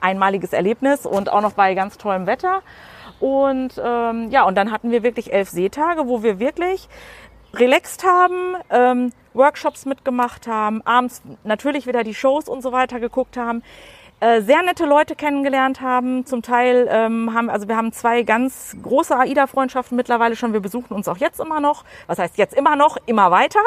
einmaliges 0.02 0.54
Erlebnis 0.54 1.06
und 1.06 1.32
auch 1.32 1.42
noch 1.42 1.54
bei 1.54 1.74
ganz 1.74 1.98
tollem 1.98 2.28
Wetter. 2.28 2.62
Und 3.20 3.80
ähm, 3.84 4.30
ja, 4.32 4.44
und 4.44 4.56
dann 4.56 4.72
hatten 4.72 4.92
wir 4.92 5.04
wirklich 5.04 5.32
elf 5.32 5.50
Seetage, 5.50 6.08
wo 6.08 6.24
wir 6.24 6.40
wirklich 6.40 6.90
relaxed 7.54 8.04
haben, 8.04 8.56
ähm, 8.70 9.12
Workshops 9.34 9.86
mitgemacht 9.86 10.48
haben, 10.48 10.82
abends 10.86 11.22
natürlich 11.44 11.88
wieder 11.88 12.04
die 12.04 12.14
Shows 12.14 12.50
und 12.50 12.62
so 12.62 12.72
weiter 12.72 13.00
geguckt 13.00 13.38
haben 13.38 13.62
äh, 14.22 14.42
sehr 14.42 14.62
nette 14.62 14.86
Leute 14.86 15.16
kennengelernt 15.16 15.82
haben. 15.82 16.26
Zum 16.26 16.42
Teil 16.42 16.88
ähm, 16.90 17.34
haben, 17.34 17.50
also 17.50 17.68
wir 17.68 17.76
haben 17.76 17.92
zwei 17.92 18.24
ganz 18.24 18.78
große 18.82 19.18
AIDA-Freundschaften 19.18 19.98
mittlerweile 19.98 20.36
schon. 20.36 20.54
Wir 20.54 20.60
besuchen 20.62 20.94
uns 20.94 21.08
auch 21.08 21.18
jetzt 21.18 21.40
immer 21.40 21.60
noch. 21.60 21.84
Was 22.08 22.20
heißt 22.20 22.38
jetzt 22.38 22.54
immer 22.54 22.76
noch? 22.76 22.98
Immer 23.08 23.32
weiter. 23.32 23.60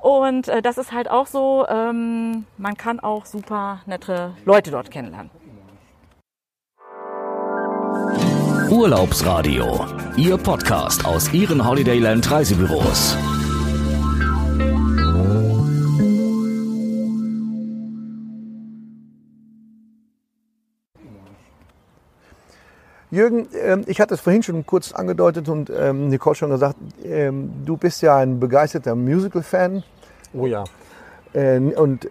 Und 0.00 0.48
äh, 0.48 0.62
das 0.62 0.78
ist 0.78 0.92
halt 0.92 1.10
auch 1.10 1.26
so, 1.26 1.66
ähm, 1.68 2.46
man 2.58 2.76
kann 2.76 3.00
auch 3.00 3.26
super 3.26 3.80
nette 3.86 4.34
Leute 4.44 4.70
dort 4.70 4.90
kennenlernen. 4.90 5.30
Urlaubsradio, 8.70 9.86
Ihr 10.16 10.38
Podcast 10.38 11.04
aus 11.04 11.32
Ihren 11.32 11.66
Holidayland 11.66 12.30
Reisebüros. 12.30 13.16
Jürgen, 23.10 23.46
ähm, 23.62 23.84
ich 23.86 24.00
hatte 24.00 24.14
es 24.14 24.20
vorhin 24.20 24.42
schon 24.42 24.64
kurz 24.64 24.92
angedeutet 24.92 25.48
und 25.50 25.70
ähm, 25.70 26.08
Nicole 26.08 26.34
schon 26.34 26.50
gesagt, 26.50 26.76
ähm, 27.04 27.52
du 27.66 27.76
bist 27.76 28.00
ja 28.00 28.16
ein 28.16 28.40
begeisterter 28.40 28.94
Musical-Fan. 28.94 29.84
Oh 30.32 30.46
ja. 30.46 30.64
Äh, 31.34 31.58
und 31.58 32.08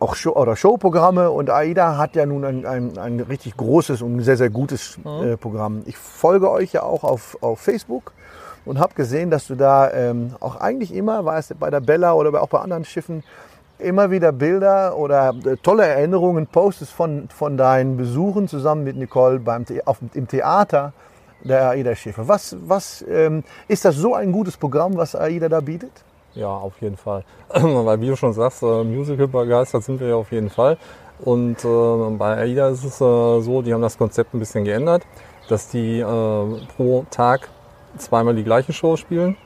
auch 0.00 0.14
Show 0.14 0.32
oder 0.32 0.56
Showprogramme 0.56 1.30
und 1.30 1.50
AIDA 1.50 1.98
hat 1.98 2.16
ja 2.16 2.26
nun 2.26 2.44
ein, 2.44 2.66
ein, 2.66 2.98
ein 2.98 3.20
richtig 3.20 3.56
großes 3.56 4.02
und 4.02 4.20
sehr, 4.20 4.36
sehr 4.36 4.50
gutes 4.50 4.98
mhm. 4.98 5.32
Äh, 5.32 5.36
Programm. 5.36 5.82
Ich 5.86 5.96
folge 5.96 6.50
euch 6.50 6.72
ja 6.72 6.82
auch 6.82 7.04
auf, 7.04 7.36
auf 7.42 7.60
Facebook 7.60 8.12
und 8.64 8.78
habe 8.78 8.94
gesehen, 8.94 9.30
dass 9.30 9.48
du 9.48 9.56
da 9.56 9.90
auch 10.38 10.54
eigentlich 10.54 10.94
immer, 10.94 11.24
weißt 11.24 11.58
bei 11.58 11.68
der 11.68 11.80
Bella 11.80 12.12
oder 12.12 12.40
auch 12.40 12.48
bei 12.48 12.60
anderen 12.60 12.84
Schiffen, 12.84 13.24
immer 13.82 14.10
wieder 14.10 14.32
Bilder 14.32 14.96
oder 14.96 15.34
äh, 15.44 15.56
tolle 15.56 15.86
Erinnerungen 15.86 16.46
postest 16.46 16.92
von, 16.92 17.28
von 17.28 17.56
deinen 17.56 17.96
Besuchen 17.96 18.48
zusammen 18.48 18.84
mit 18.84 18.96
Nicole 18.96 19.38
beim, 19.38 19.64
auf, 19.84 19.98
im 20.14 20.28
Theater 20.28 20.92
der 21.42 21.70
AIDA-Schiffe. 21.70 22.28
Was, 22.28 22.56
was 22.64 23.04
ähm, 23.08 23.42
ist 23.68 23.84
das 23.84 23.96
so 23.96 24.14
ein 24.14 24.32
gutes 24.32 24.56
Programm, 24.56 24.96
was 24.96 25.16
AIDA 25.16 25.48
da 25.48 25.60
bietet? 25.60 26.04
Ja, 26.34 26.48
auf 26.48 26.80
jeden 26.80 26.96
Fall. 26.96 27.24
Weil 27.52 28.00
wie 28.00 28.08
du 28.08 28.16
schon 28.16 28.32
sagst, 28.32 28.62
äh, 28.62 28.84
Musical 28.84 29.28
begeistert 29.28 29.84
sind 29.84 30.00
wir 30.00 30.08
ja 30.08 30.14
auf 30.16 30.32
jeden 30.32 30.50
Fall. 30.50 30.78
Und 31.20 31.64
äh, 31.64 32.10
bei 32.16 32.36
AIDA 32.36 32.68
ist 32.68 32.84
es 32.84 33.00
äh, 33.00 33.40
so, 33.40 33.62
die 33.62 33.72
haben 33.72 33.82
das 33.82 33.98
Konzept 33.98 34.34
ein 34.34 34.38
bisschen 34.38 34.64
geändert, 34.64 35.02
dass 35.48 35.68
die 35.68 36.00
äh, 36.00 36.04
pro 36.76 37.04
Tag 37.10 37.48
zweimal 37.98 38.34
die 38.34 38.44
gleiche 38.44 38.72
Show 38.72 38.96
spielen. 38.96 39.36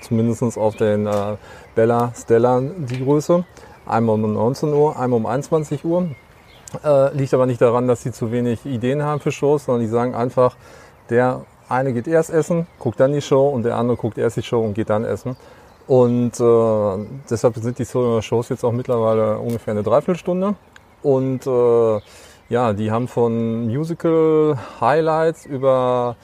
Zumindest 0.00 0.42
auf 0.56 0.76
den 0.76 1.06
äh, 1.06 1.36
Bella 1.74 2.12
Stella 2.14 2.60
die 2.60 3.04
Größe. 3.04 3.44
Einmal 3.86 4.14
um 4.14 4.32
19 4.32 4.72
Uhr, 4.72 4.98
einmal 4.98 5.18
um 5.18 5.26
21 5.26 5.84
Uhr. 5.84 6.08
Äh, 6.84 7.14
liegt 7.16 7.34
aber 7.34 7.46
nicht 7.46 7.60
daran, 7.60 7.88
dass 7.88 8.02
sie 8.02 8.12
zu 8.12 8.32
wenig 8.32 8.64
Ideen 8.66 9.02
haben 9.02 9.20
für 9.20 9.32
Shows, 9.32 9.64
sondern 9.64 9.82
die 9.82 9.88
sagen 9.88 10.14
einfach, 10.14 10.56
der 11.10 11.42
eine 11.68 11.92
geht 11.92 12.08
erst 12.08 12.30
essen, 12.30 12.66
guckt 12.78 13.00
dann 13.00 13.12
die 13.12 13.20
Show 13.20 13.48
und 13.48 13.64
der 13.64 13.76
andere 13.76 13.96
guckt 13.96 14.18
erst 14.18 14.36
die 14.36 14.42
Show 14.42 14.60
und 14.60 14.74
geht 14.74 14.90
dann 14.90 15.04
essen. 15.04 15.36
Und 15.86 16.40
äh, 16.40 17.06
deshalb 17.30 17.56
sind 17.56 17.78
die 17.78 17.84
Shows 17.84 18.48
jetzt 18.48 18.64
auch 18.64 18.72
mittlerweile 18.72 19.38
ungefähr 19.38 19.72
eine 19.72 19.82
Dreiviertelstunde. 19.82 20.54
Und 21.02 21.46
äh, 21.46 22.00
ja, 22.48 22.72
die 22.72 22.90
haben 22.90 23.08
von 23.08 23.66
Musical 23.66 24.58
Highlights 24.80 25.46
über 25.46 26.16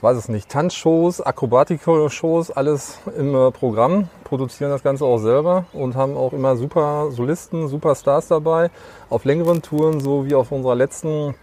ich 0.00 0.02
weiß 0.02 0.16
es 0.16 0.30
nicht, 0.30 0.48
Tanzshows, 0.48 1.20
Akrobatik-Shows, 1.20 2.52
alles 2.52 2.98
im 3.18 3.34
äh, 3.34 3.50
Programm, 3.50 4.08
produzieren 4.24 4.70
das 4.70 4.82
Ganze 4.82 5.04
auch 5.04 5.18
selber 5.18 5.66
und 5.74 5.94
haben 5.94 6.16
auch 6.16 6.32
immer 6.32 6.56
super 6.56 7.10
Solisten, 7.10 7.68
super 7.68 7.94
Stars 7.94 8.26
dabei. 8.26 8.70
Auf 9.10 9.26
längeren 9.26 9.60
Touren, 9.60 10.00
so 10.00 10.24
wie 10.24 10.34
auf 10.34 10.52
unserer 10.52 10.74
letzten 10.74 11.34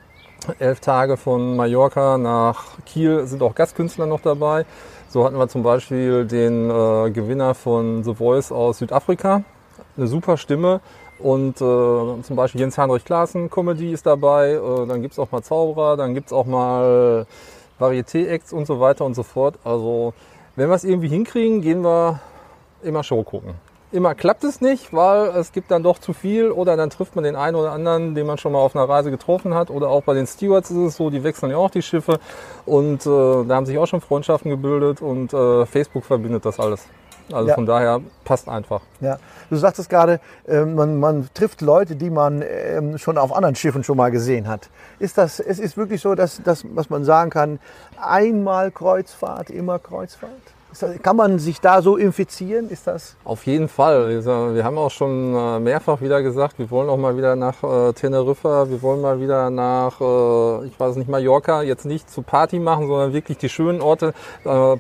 elf 0.58 0.80
Tage 0.80 1.18
von 1.18 1.56
Mallorca 1.56 2.18
nach 2.18 2.66
Kiel 2.84 3.28
sind 3.28 3.44
auch 3.44 3.54
Gastkünstler 3.54 4.08
noch 4.08 4.22
dabei. 4.22 4.66
So 5.10 5.24
hatten 5.24 5.38
wir 5.38 5.48
zum 5.48 5.64
Beispiel 5.64 6.26
den 6.26 6.70
äh, 6.70 7.12
Gewinner 7.12 7.56
von 7.56 8.04
The 8.04 8.14
Voice 8.14 8.52
aus 8.52 8.80
Südafrika, 8.80 9.44
eine 9.96 10.08
super 10.08 10.38
Stimme. 10.38 10.82
Und 11.20 11.56
äh, 11.58 12.22
zum 12.22 12.36
Beispiel 12.36 12.62
Jens 12.62 12.78
Heinrich 12.78 13.06
Klaassen, 13.06 13.50
Comedy 13.50 13.94
ist 13.94 14.06
dabei. 14.06 14.52
Äh, 14.52 14.86
dann 14.86 15.02
gibt's 15.02 15.18
auch 15.18 15.32
mal 15.32 15.42
Zauberer, 15.42 15.98
dann 15.98 16.14
gibt's 16.14 16.34
auch 16.34 16.46
mal 16.46 17.26
Varieté-Acts 17.80 18.54
und 18.54 18.68
so 18.68 18.80
weiter 18.80 19.06
und 19.06 19.16
so 19.16 19.24
fort. 19.24 19.58
Also 19.64 20.14
wenn 20.56 20.70
wir 20.70 20.76
es 20.76 20.84
irgendwie 20.84 21.08
hinkriegen, 21.08 21.62
gehen 21.62 21.84
wir 21.84 22.20
immer 22.84 23.04
Show 23.04 23.24
gucken. 23.24 23.56
Immer 23.92 24.16
klappt 24.16 24.44
es 24.44 24.60
nicht, 24.60 24.94
weil 24.94 25.28
es 25.30 25.54
gibt 25.54 25.72
dann 25.72 25.82
doch 25.82 25.98
zu 25.98 26.12
viel 26.12 26.52
oder 26.52 26.76
dann 26.76 26.90
trifft 26.90 27.16
man 27.16 27.24
den 27.24 27.38
einen 27.38 27.56
oder 27.56 27.72
anderen, 27.72 28.16
den 28.16 28.28
man 28.28 28.38
schon 28.38 28.52
mal 28.52 28.60
auf 28.60 28.76
einer 28.76 28.88
Reise 28.88 29.12
getroffen 29.12 29.54
hat. 29.54 29.70
Oder 29.70 29.88
auch 29.88 30.04
bei 30.04 30.14
den 30.14 30.28
Stewards 30.28 30.70
ist 30.72 30.78
es 30.78 30.98
so, 30.98 31.10
die 31.10 31.24
wechseln 31.24 31.52
ja 31.52 31.58
auch 31.58 31.70
die 31.70 31.82
Schiffe 31.82 32.20
und 32.66 33.06
äh, 33.06 33.46
da 33.46 33.56
haben 33.56 33.66
sich 33.66 33.78
auch 33.78 33.88
schon 33.88 34.02
Freundschaften 34.02 34.52
gebildet 34.52 35.02
und 35.02 35.34
äh, 35.34 35.66
Facebook 35.66 36.04
verbindet 36.04 36.46
das 36.46 36.60
alles. 36.60 36.86
Also 37.32 37.50
ja. 37.50 37.56
von 37.56 37.66
daher 37.66 38.02
passt 38.24 38.48
einfach. 38.48 38.82
Ja, 39.02 39.20
du 39.50 39.56
sagtest 39.56 39.90
gerade, 39.90 40.20
äh, 40.48 40.66
man, 40.66 41.00
man 41.00 41.30
trifft 41.34 41.62
Leute, 41.62 41.96
die 41.96 42.10
man 42.10 42.42
äh, 42.42 42.98
schon 42.98 43.18
auf 43.18 43.34
anderen 43.34 43.56
Schiffen 43.56 43.84
schon 43.84 43.98
mal 43.98 44.12
gesehen 44.12 44.48
hat. 44.48 44.70
Ist 45.00 45.18
das, 45.18 45.40
es 45.40 45.60
ist 45.60 45.78
wirklich 45.78 46.02
so, 46.02 46.16
dass, 46.16 46.42
dass 46.44 46.66
was 46.74 46.90
man 46.90 47.04
sagen 47.04 47.30
kann, 47.30 47.60
einmal 48.02 48.72
Kreuzfahrt, 48.72 49.50
immer 49.50 49.80
Kreuzfahrt? 49.80 50.32
Kann 51.02 51.16
man 51.16 51.40
sich 51.40 51.62
da 51.62 51.82
so 51.82 51.96
infizieren? 51.96 52.70
Ist 52.70 52.88
das? 52.88 53.16
Auf 53.24 53.46
jeden 53.46 53.70
Fall. 53.70 54.24
Wir 54.54 54.64
haben 54.64 54.78
auch 54.78 54.92
schon 54.92 55.34
äh, 55.34 55.60
mehrfach 55.60 56.02
wieder 56.02 56.22
gesagt, 56.22 56.60
wir 56.60 56.70
wollen 56.70 56.90
auch 56.90 56.98
mal 56.98 57.18
wieder 57.18 57.36
nach 57.36 57.64
äh, 57.64 57.94
Teneriffa, 57.94 58.70
wir 58.70 58.82
wollen 58.82 59.02
mal 59.02 59.20
wieder 59.22 59.50
nach, 59.50 60.02
äh, 60.02 60.68
ich 60.68 60.78
weiß 60.78 60.98
nicht, 60.98 61.10
Mallorca, 61.10 61.64
jetzt 61.64 61.86
nicht 61.86 62.10
zu 62.10 62.22
Party 62.22 62.60
machen, 62.60 62.88
sondern 62.88 63.14
wirklich 63.14 63.38
die 63.38 63.50
schönen 63.50 63.82
Orte. 63.82 64.14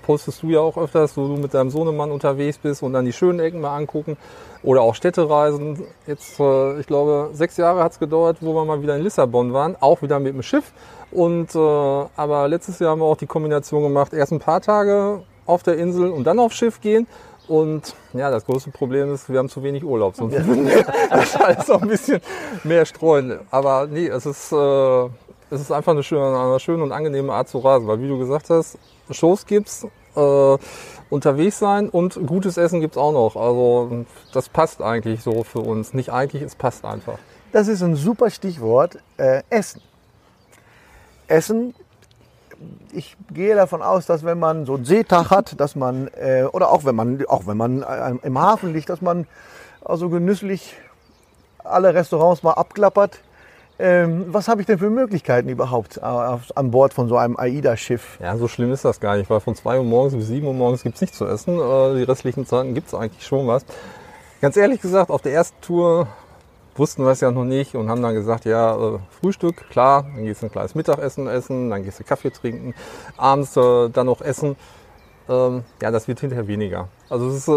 postest 0.05 0.43
du 0.43 0.49
ja 0.49 0.59
auch 0.59 0.77
öfters, 0.77 1.15
wo 1.17 1.27
du 1.27 1.37
mit 1.37 1.53
deinem 1.53 1.69
Sohnemann 1.69 2.11
unterwegs 2.11 2.57
bist 2.57 2.83
und 2.83 2.93
dann 2.93 3.05
die 3.05 3.13
schönen 3.13 3.39
Ecken 3.39 3.61
mal 3.61 3.75
angucken. 3.75 4.17
Oder 4.63 4.81
auch 4.81 4.95
Städtereisen. 4.95 5.83
Jetzt, 6.05 6.39
ich 6.79 6.87
glaube, 6.87 7.29
sechs 7.33 7.57
Jahre 7.57 7.83
hat 7.83 7.93
es 7.93 7.99
gedauert, 7.99 8.37
wo 8.41 8.53
wir 8.53 8.65
mal 8.65 8.81
wieder 8.81 8.95
in 8.97 9.03
Lissabon 9.03 9.53
waren, 9.53 9.75
auch 9.79 10.01
wieder 10.01 10.19
mit 10.19 10.33
dem 10.33 10.43
Schiff. 10.43 10.73
Und 11.11 11.55
aber 11.55 12.47
letztes 12.47 12.79
Jahr 12.79 12.91
haben 12.91 12.99
wir 12.99 13.05
auch 13.05 13.17
die 13.17 13.27
Kombination 13.27 13.83
gemacht, 13.83 14.13
erst 14.13 14.33
ein 14.33 14.39
paar 14.39 14.61
Tage 14.61 15.21
auf 15.47 15.63
der 15.63 15.77
Insel 15.77 16.11
und 16.11 16.25
dann 16.25 16.39
aufs 16.39 16.55
Schiff 16.55 16.81
gehen. 16.81 17.07
Und 17.47 17.95
ja, 18.13 18.29
das 18.29 18.45
größte 18.45 18.71
Problem 18.71 19.13
ist, 19.13 19.29
wir 19.29 19.39
haben 19.39 19.49
zu 19.49 19.63
wenig 19.63 19.83
Urlaub. 19.83 20.15
Sonst 20.15 20.33
ja. 20.33 20.41
das 21.09 21.35
alles 21.37 21.67
noch 21.67 21.81
ein 21.81 21.87
bisschen 21.87 22.21
mehr 22.63 22.85
streuen. 22.85 23.39
Aber 23.51 23.87
nee, 23.87 24.07
es 24.07 24.25
ist, 24.25 24.51
äh, 24.51 25.05
es 25.49 25.61
ist 25.61 25.71
einfach 25.71 25.93
eine 25.93 26.03
schöne, 26.03 26.37
eine 26.37 26.59
schöne 26.59 26.83
und 26.83 26.91
angenehme 26.91 27.31
Art 27.31 27.47
zu 27.47 27.59
reisen. 27.59 27.87
Weil 27.87 28.01
wie 28.01 28.07
du 28.07 28.17
gesagt 28.17 28.49
hast, 28.49 28.77
Shows 29.11 29.45
gibt's, 29.45 29.87
äh, 30.15 30.57
unterwegs 31.09 31.59
sein 31.59 31.89
und 31.89 32.19
gutes 32.27 32.57
Essen 32.57 32.81
gibt's 32.81 32.97
auch 32.97 33.13
noch. 33.13 33.35
Also 33.37 34.05
das 34.33 34.49
passt 34.49 34.81
eigentlich 34.81 35.23
so 35.23 35.43
für 35.43 35.59
uns. 35.59 35.93
Nicht 35.93 36.11
eigentlich, 36.11 36.41
es 36.41 36.55
passt 36.55 36.83
einfach. 36.83 37.17
Das 37.53 37.69
ist 37.69 37.81
ein 37.81 37.95
super 37.95 38.29
Stichwort. 38.29 38.97
Äh, 39.15 39.43
Essen. 39.49 39.81
Essen 41.27 41.73
ich 42.91 43.15
gehe 43.33 43.55
davon 43.55 43.81
aus, 43.81 44.05
dass 44.05 44.23
wenn 44.23 44.39
man 44.39 44.65
so 44.65 44.75
einen 44.75 44.85
Seetag 44.85 45.29
hat, 45.29 45.59
dass 45.59 45.75
man, 45.75 46.09
äh, 46.19 46.43
oder 46.51 46.71
auch 46.71 46.85
wenn 46.85 46.95
man, 46.95 47.25
auch 47.27 47.47
wenn 47.47 47.57
man 47.57 47.83
äh, 47.83 48.15
im 48.23 48.39
Hafen 48.39 48.73
liegt, 48.73 48.89
dass 48.89 49.01
man 49.01 49.27
also 49.83 50.09
genüsslich 50.09 50.75
alle 51.63 51.93
Restaurants 51.93 52.43
mal 52.43 52.53
abklappert. 52.53 53.19
Ähm, 53.79 54.25
was 54.29 54.47
habe 54.47 54.61
ich 54.61 54.67
denn 54.67 54.79
für 54.79 54.89
Möglichkeiten 54.89 55.49
überhaupt 55.49 56.01
auf, 56.01 56.41
an 56.55 56.71
Bord 56.71 56.95
von 56.95 57.07
so 57.07 57.17
einem 57.17 57.37
AIDA-Schiff? 57.37 58.17
Ja, 58.19 58.35
so 58.35 58.47
schlimm 58.47 58.71
ist 58.71 58.83
das 58.83 58.99
gar 58.99 59.17
nicht, 59.17 59.29
weil 59.29 59.39
von 59.39 59.55
2 59.55 59.77
Uhr 59.77 59.83
morgens 59.83 60.15
bis 60.15 60.27
7 60.27 60.47
Uhr 60.47 60.53
morgens 60.53 60.81
gibt 60.81 60.95
es 60.95 61.01
nichts 61.01 61.17
zu 61.17 61.27
essen. 61.27 61.59
Äh, 61.59 61.97
die 61.97 62.03
restlichen 62.03 62.47
Zeiten 62.47 62.73
gibt 62.73 62.87
es 62.87 62.95
eigentlich 62.95 63.25
schon 63.25 63.45
was. 63.47 63.65
Ganz 64.41 64.57
ehrlich 64.57 64.81
gesagt, 64.81 65.11
auf 65.11 65.21
der 65.21 65.33
ersten 65.33 65.61
Tour 65.61 66.07
wussten 66.77 67.03
wir 67.03 67.11
es 67.11 67.21
ja 67.21 67.31
noch 67.31 67.43
nicht 67.43 67.75
und 67.75 67.89
haben 67.89 68.01
dann 68.01 68.13
gesagt, 68.13 68.45
ja, 68.45 68.75
äh, 68.75 68.99
Frühstück, 69.21 69.69
klar, 69.69 70.05
dann 70.15 70.25
gehst 70.25 70.41
du 70.41 70.47
ein 70.47 70.51
kleines 70.51 70.75
Mittagessen 70.75 71.27
essen, 71.27 71.69
dann 71.69 71.83
gehst 71.83 71.99
du 71.99 72.03
Kaffee 72.03 72.31
trinken, 72.31 72.73
abends 73.17 73.55
äh, 73.57 73.89
dann 73.89 74.05
noch 74.05 74.21
essen. 74.21 74.55
Ähm, 75.29 75.63
ja, 75.81 75.91
das 75.91 76.07
wird 76.07 76.21
hinterher 76.21 76.47
weniger. 76.47 76.87
Also 77.09 77.29
ist, 77.29 77.49
äh, 77.49 77.51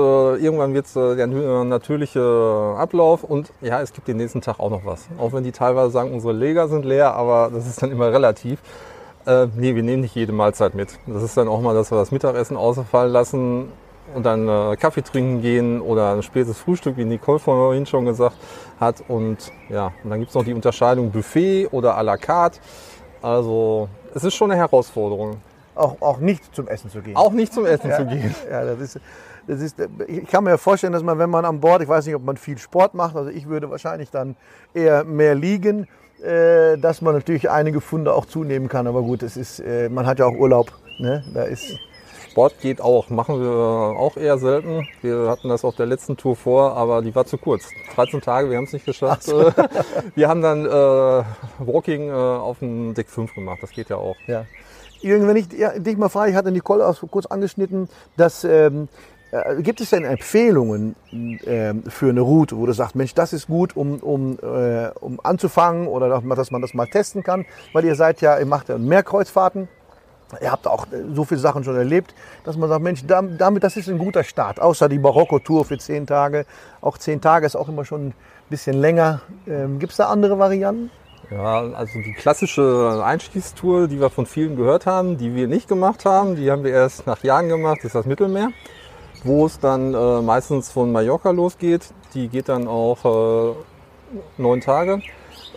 irgendwann 0.45 0.75
wird 0.75 0.87
es 0.87 0.97
äh, 0.97 1.15
der 1.15 1.29
nü- 1.29 1.63
natürliche 1.65 2.75
Ablauf 2.77 3.23
und 3.23 3.53
ja, 3.61 3.81
es 3.81 3.93
gibt 3.93 4.09
den 4.09 4.17
nächsten 4.17 4.41
Tag 4.41 4.59
auch 4.59 4.71
noch 4.71 4.85
was. 4.85 5.07
Auch 5.19 5.33
wenn 5.33 5.45
die 5.45 5.53
teilweise 5.53 5.93
sagen, 5.93 6.13
unsere 6.13 6.33
Leger 6.33 6.67
sind 6.67 6.85
leer, 6.85 7.15
aber 7.15 7.51
das 7.55 7.69
ist 7.69 7.81
dann 7.81 7.93
immer 7.93 8.11
relativ. 8.13 8.59
Äh, 9.25 9.47
nee, 9.55 9.77
wir 9.77 9.85
nehmen 9.85 10.01
nicht 10.01 10.17
jede 10.17 10.33
Mahlzeit 10.33 10.75
mit. 10.75 10.99
Das 11.07 11.23
ist 11.23 11.37
dann 11.37 11.47
auch 11.47 11.61
mal, 11.61 11.75
dass 11.75 11.93
wir 11.93 11.99
das 11.99 12.11
Mittagessen 12.11 12.57
ausfallen 12.57 13.13
lassen 13.13 13.71
und 14.15 14.25
dann 14.25 14.49
äh, 14.49 14.77
Kaffee 14.77 15.03
trinken 15.03 15.41
gehen 15.41 15.81
oder 15.81 16.13
ein 16.13 16.23
spätes 16.23 16.59
Frühstück, 16.59 16.97
wie 16.97 17.05
Nicole 17.05 17.39
vorhin 17.39 17.87
schon 17.87 18.05
gesagt 18.05 18.37
hat. 18.79 19.03
Und 19.09 19.53
ja, 19.69 19.93
und 20.03 20.11
dann 20.11 20.21
gibt's 20.21 20.35
noch 20.35 20.45
die 20.45 20.55
Unterscheidung 20.55 21.11
Buffet 21.11 21.69
oder 21.73 21.97
à 21.99 22.03
la 22.03 22.17
carte. 22.17 22.61
Also 23.23 23.89
es 24.15 24.25
ist 24.25 24.35
schon 24.35 24.51
eine 24.51 24.61
Herausforderung. 24.61 25.37
Auch, 25.75 25.97
auch 26.01 26.19
nicht 26.19 26.55
zum 26.55 26.69
Essen 26.69 26.91
zu 26.91 27.01
gehen. 27.01 27.17
Auch 27.17 27.33
nicht 27.33 27.53
zum 27.53 27.65
Essen 27.65 27.91
zu 27.93 28.07
gehen. 28.07 28.35
Ja, 28.51 28.65
das 28.65 28.81
ist, 28.81 29.01
das 29.47 29.61
ist, 29.61 29.77
ich 30.07 30.27
kann 30.27 30.45
mir 30.45 30.59
vorstellen, 30.59 30.93
dass 30.93 31.03
man, 31.03 31.19
wenn 31.19 31.31
man 31.31 31.45
an 31.45 31.61
Bord, 31.61 31.83
ich 31.83 31.89
weiß 31.89 32.07
nicht, 32.07 32.15
ob 32.15 32.25
man 32.25 32.37
viel 32.37 32.59
Sport 32.59 32.95
macht, 32.95 33.17
also 33.17 33.31
ich 33.31 33.49
würde 33.49 33.71
wahrscheinlich 33.71 34.11
dann 34.11 34.37
eher 34.75 35.05
mehr 35.05 35.35
liegen, 35.35 35.87
äh, 36.23 36.77
dass 36.77 37.01
man 37.01 37.15
natürlich 37.15 37.49
einige 37.51 37.81
Funde 37.81 38.13
auch 38.13 38.27
zunehmen 38.27 38.69
kann. 38.69 38.87
Aber 38.87 39.03
gut, 39.03 39.23
es 39.23 39.37
ist, 39.37 39.61
äh, 39.61 39.89
man 39.89 40.07
hat 40.07 40.19
ja 40.19 40.27
auch 40.27 40.35
Urlaub. 40.35 40.73
Ne? 40.99 41.25
Da 41.33 41.45
ist, 41.45 41.79
Sport 42.31 42.61
geht 42.61 42.81
auch, 42.81 43.11
machen 43.11 43.41
wir 43.41 43.51
auch 43.51 44.17
eher 44.17 44.39
selten. 44.39 44.87
Wir 45.03 45.29
hatten 45.29 45.49
das 45.49 45.65
auf 45.65 45.75
der 45.75 45.87
letzten 45.87 46.17
Tour 46.17 46.37
vor, 46.37 46.77
aber 46.77 47.03
die 47.03 47.15
war 47.15 47.25
zu 47.27 47.39
kurz. 47.39 47.65
13 47.97 48.21
Tage, 48.21 48.51
wir 48.51 48.57
haben 48.57 48.65
es 48.65 48.73
nicht 48.73 48.87
geschafft. 48.87 49.29
Äh, 49.29 49.53
Wir 50.15 50.29
haben 50.29 50.41
dann 50.41 50.65
äh, 50.65 50.69
Walking 51.59 52.09
äh, 52.09 52.13
auf 52.13 52.61
dem 52.61 52.95
Deck 52.95 53.09
5 53.09 53.35
gemacht, 53.35 53.59
das 53.63 53.71
geht 53.71 53.89
ja 53.91 53.97
auch. 53.97 54.17
ja. 54.27 54.45
Wenn 55.03 55.37
ich 55.37 55.49
dich 55.49 55.97
mal 55.97 56.11
frage, 56.11 56.31
ich 56.31 56.37
hatte 56.37 56.53
Nicole 56.53 56.87
auch 56.87 56.95
so 56.95 57.07
kurz 57.07 57.25
angeschnitten, 57.25 57.89
dass, 58.19 58.45
ähm, 58.45 58.89
äh, 59.33 59.63
gibt 59.63 59.81
es 59.81 59.89
denn 59.91 60.05
Empfehlungen 60.05 60.95
ähm, 61.11 61.85
für 61.89 62.11
eine 62.11 62.21
Route, 62.21 62.55
wo 62.59 62.67
du 62.67 62.73
sagst, 62.75 62.95
Mensch, 62.97 63.15
das 63.15 63.33
ist 63.33 63.47
gut, 63.47 63.75
um, 63.77 63.95
um, 64.01 64.39
äh, 64.43 64.91
um 65.01 65.19
anzufangen 65.23 65.89
oder 65.89 66.09
dass 66.11 66.23
man- 66.23 66.37
dass 66.37 66.51
man 66.51 66.61
das 66.61 66.75
mal 66.75 66.87
testen 66.87 67.23
kann? 67.23 67.47
Weil 67.73 67.87
ihr 67.87 67.95
seid 67.95 68.21
ja, 68.21 68.39
ihr 68.39 68.45
macht 68.47 68.69
ja 68.69 68.77
mehr 68.77 69.03
Kreuzfahrten. 69.03 69.69
Ihr 70.41 70.53
habt 70.53 70.67
auch 70.67 70.87
äh, 70.87 71.15
so 71.15 71.25
viele 71.25 71.41
Sachen 71.41 71.65
schon 71.65 71.77
erlebt, 71.77 72.15
dass 72.45 72.57
man 72.57 72.69
sagt, 72.69 72.83
Mensch, 72.83 73.05
dam- 73.07 73.37
damit, 73.39 73.65
das 73.65 73.77
ist 73.77 73.89
ein 73.89 73.99
guter 73.99 74.25
Start. 74.25 74.61
Außer 74.61 74.89
die 74.89 74.99
Marokko-Tour 74.99 75.65
für 75.65 75.79
zehn 75.79 76.07
Tage. 76.07 76.47
Auch 76.81 76.99
zehn 76.99 77.21
Tage 77.21 77.47
ist 77.47 77.57
auch 77.57 77.69
immer 77.69 77.85
schon 77.85 78.09
ein 78.09 78.15
bisschen 78.49 78.77
länger. 78.81 79.21
Ähm, 79.47 79.79
Gibt 79.79 79.93
es 79.93 79.97
da 79.99 80.07
andere 80.09 80.39
Varianten? 80.39 80.91
Ja, 81.31 81.61
also 81.75 82.01
die 82.01 82.13
klassische 82.13 83.03
Einstiegstour, 83.05 83.87
die 83.87 84.01
wir 84.01 84.11
von 84.11 84.27
vielen 84.27 84.57
gehört 84.57 84.87
haben, 84.87 85.17
die 85.17 85.35
wir 85.35 85.47
nicht 85.47 85.69
gemacht 85.69 86.05
haben, 86.05 86.35
die 86.35 86.51
haben 86.51 86.65
wir 86.65 86.73
erst 86.73 87.07
nach 87.07 87.23
Jahren 87.23 87.49
gemacht, 87.49 87.85
ist 87.85 87.95
das 87.95 88.05
Mittelmeer, 88.05 88.49
wo 89.23 89.47
es 89.47 89.61
dann 89.61 89.95
äh, 89.95 90.21
meistens 90.23 90.73
von 90.73 90.91
Mallorca 90.91 91.31
losgeht. 91.31 91.83
Die 92.15 92.27
geht 92.27 92.49
dann 92.49 92.67
auch 92.67 93.05
äh, 93.05 93.55
neun 94.39 94.61
Tage. 94.61 95.03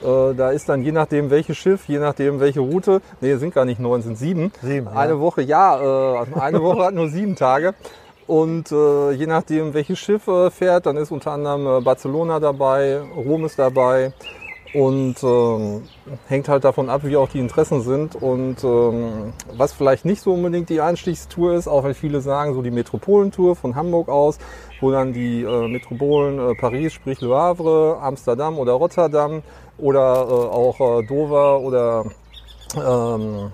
Äh, 0.03 0.35
da 0.35 0.51
ist 0.51 0.67
dann 0.69 0.83
je 0.83 0.91
nachdem 0.91 1.29
welches 1.29 1.57
Schiff, 1.57 1.87
je 1.87 1.99
nachdem 1.99 2.39
welche 2.39 2.59
Route, 2.59 3.01
nee, 3.21 3.35
sind 3.35 3.53
gar 3.53 3.65
nicht 3.65 3.79
neun, 3.79 4.01
sind 4.01 4.17
sieben. 4.17 4.51
Sieben, 4.61 4.87
ja. 4.87 4.93
Eine 4.93 5.19
Woche, 5.19 5.41
ja, 5.41 6.21
äh, 6.21 6.39
eine 6.39 6.61
Woche 6.61 6.83
hat 6.83 6.93
nur 6.93 7.09
sieben 7.09 7.35
Tage. 7.35 7.73
Und 8.27 8.71
äh, 8.71 9.11
je 9.11 9.27
nachdem 9.27 9.73
welches 9.73 9.99
Schiff 9.99 10.27
äh, 10.27 10.49
fährt, 10.49 10.85
dann 10.85 10.97
ist 10.97 11.11
unter 11.11 11.31
anderem 11.31 11.83
Barcelona 11.83 12.39
dabei, 12.39 13.01
Rom 13.15 13.45
ist 13.45 13.59
dabei 13.59 14.13
und 14.73 15.15
ähm, 15.23 15.83
hängt 16.27 16.49
halt 16.49 16.63
davon 16.63 16.89
ab, 16.89 17.01
wie 17.03 17.15
auch 17.15 17.29
die 17.29 17.39
Interessen 17.39 17.81
sind 17.81 18.15
und 18.15 18.63
ähm, 18.63 19.33
was 19.55 19.73
vielleicht 19.73 20.03
nicht 20.03 20.21
so 20.21 20.33
unbedingt 20.33 20.69
die 20.69 20.81
Einstiegstour 20.81 21.53
ist, 21.53 21.67
auch 21.67 21.83
weil 21.83 21.93
viele 21.93 22.21
sagen, 22.21 22.53
so 22.53 22.61
die 22.61 22.71
Metropolentour 22.71 23.55
von 23.55 23.75
Hamburg 23.75 24.09
aus, 24.09 24.39
wo 24.81 24.91
dann 24.91 25.13
die 25.13 25.43
äh, 25.43 25.67
Metropolen 25.67 26.39
äh, 26.39 26.55
Paris, 26.55 26.93
sprich 26.93 27.21
Le 27.21 27.35
Havre, 27.35 27.99
Amsterdam 28.01 28.57
oder 28.57 28.73
Rotterdam 28.73 29.43
oder 29.77 29.99
äh, 29.99 30.31
auch 30.31 30.79
äh, 30.79 31.05
Dover 31.05 31.59
oder 31.59 32.05
ähm, 32.75 33.51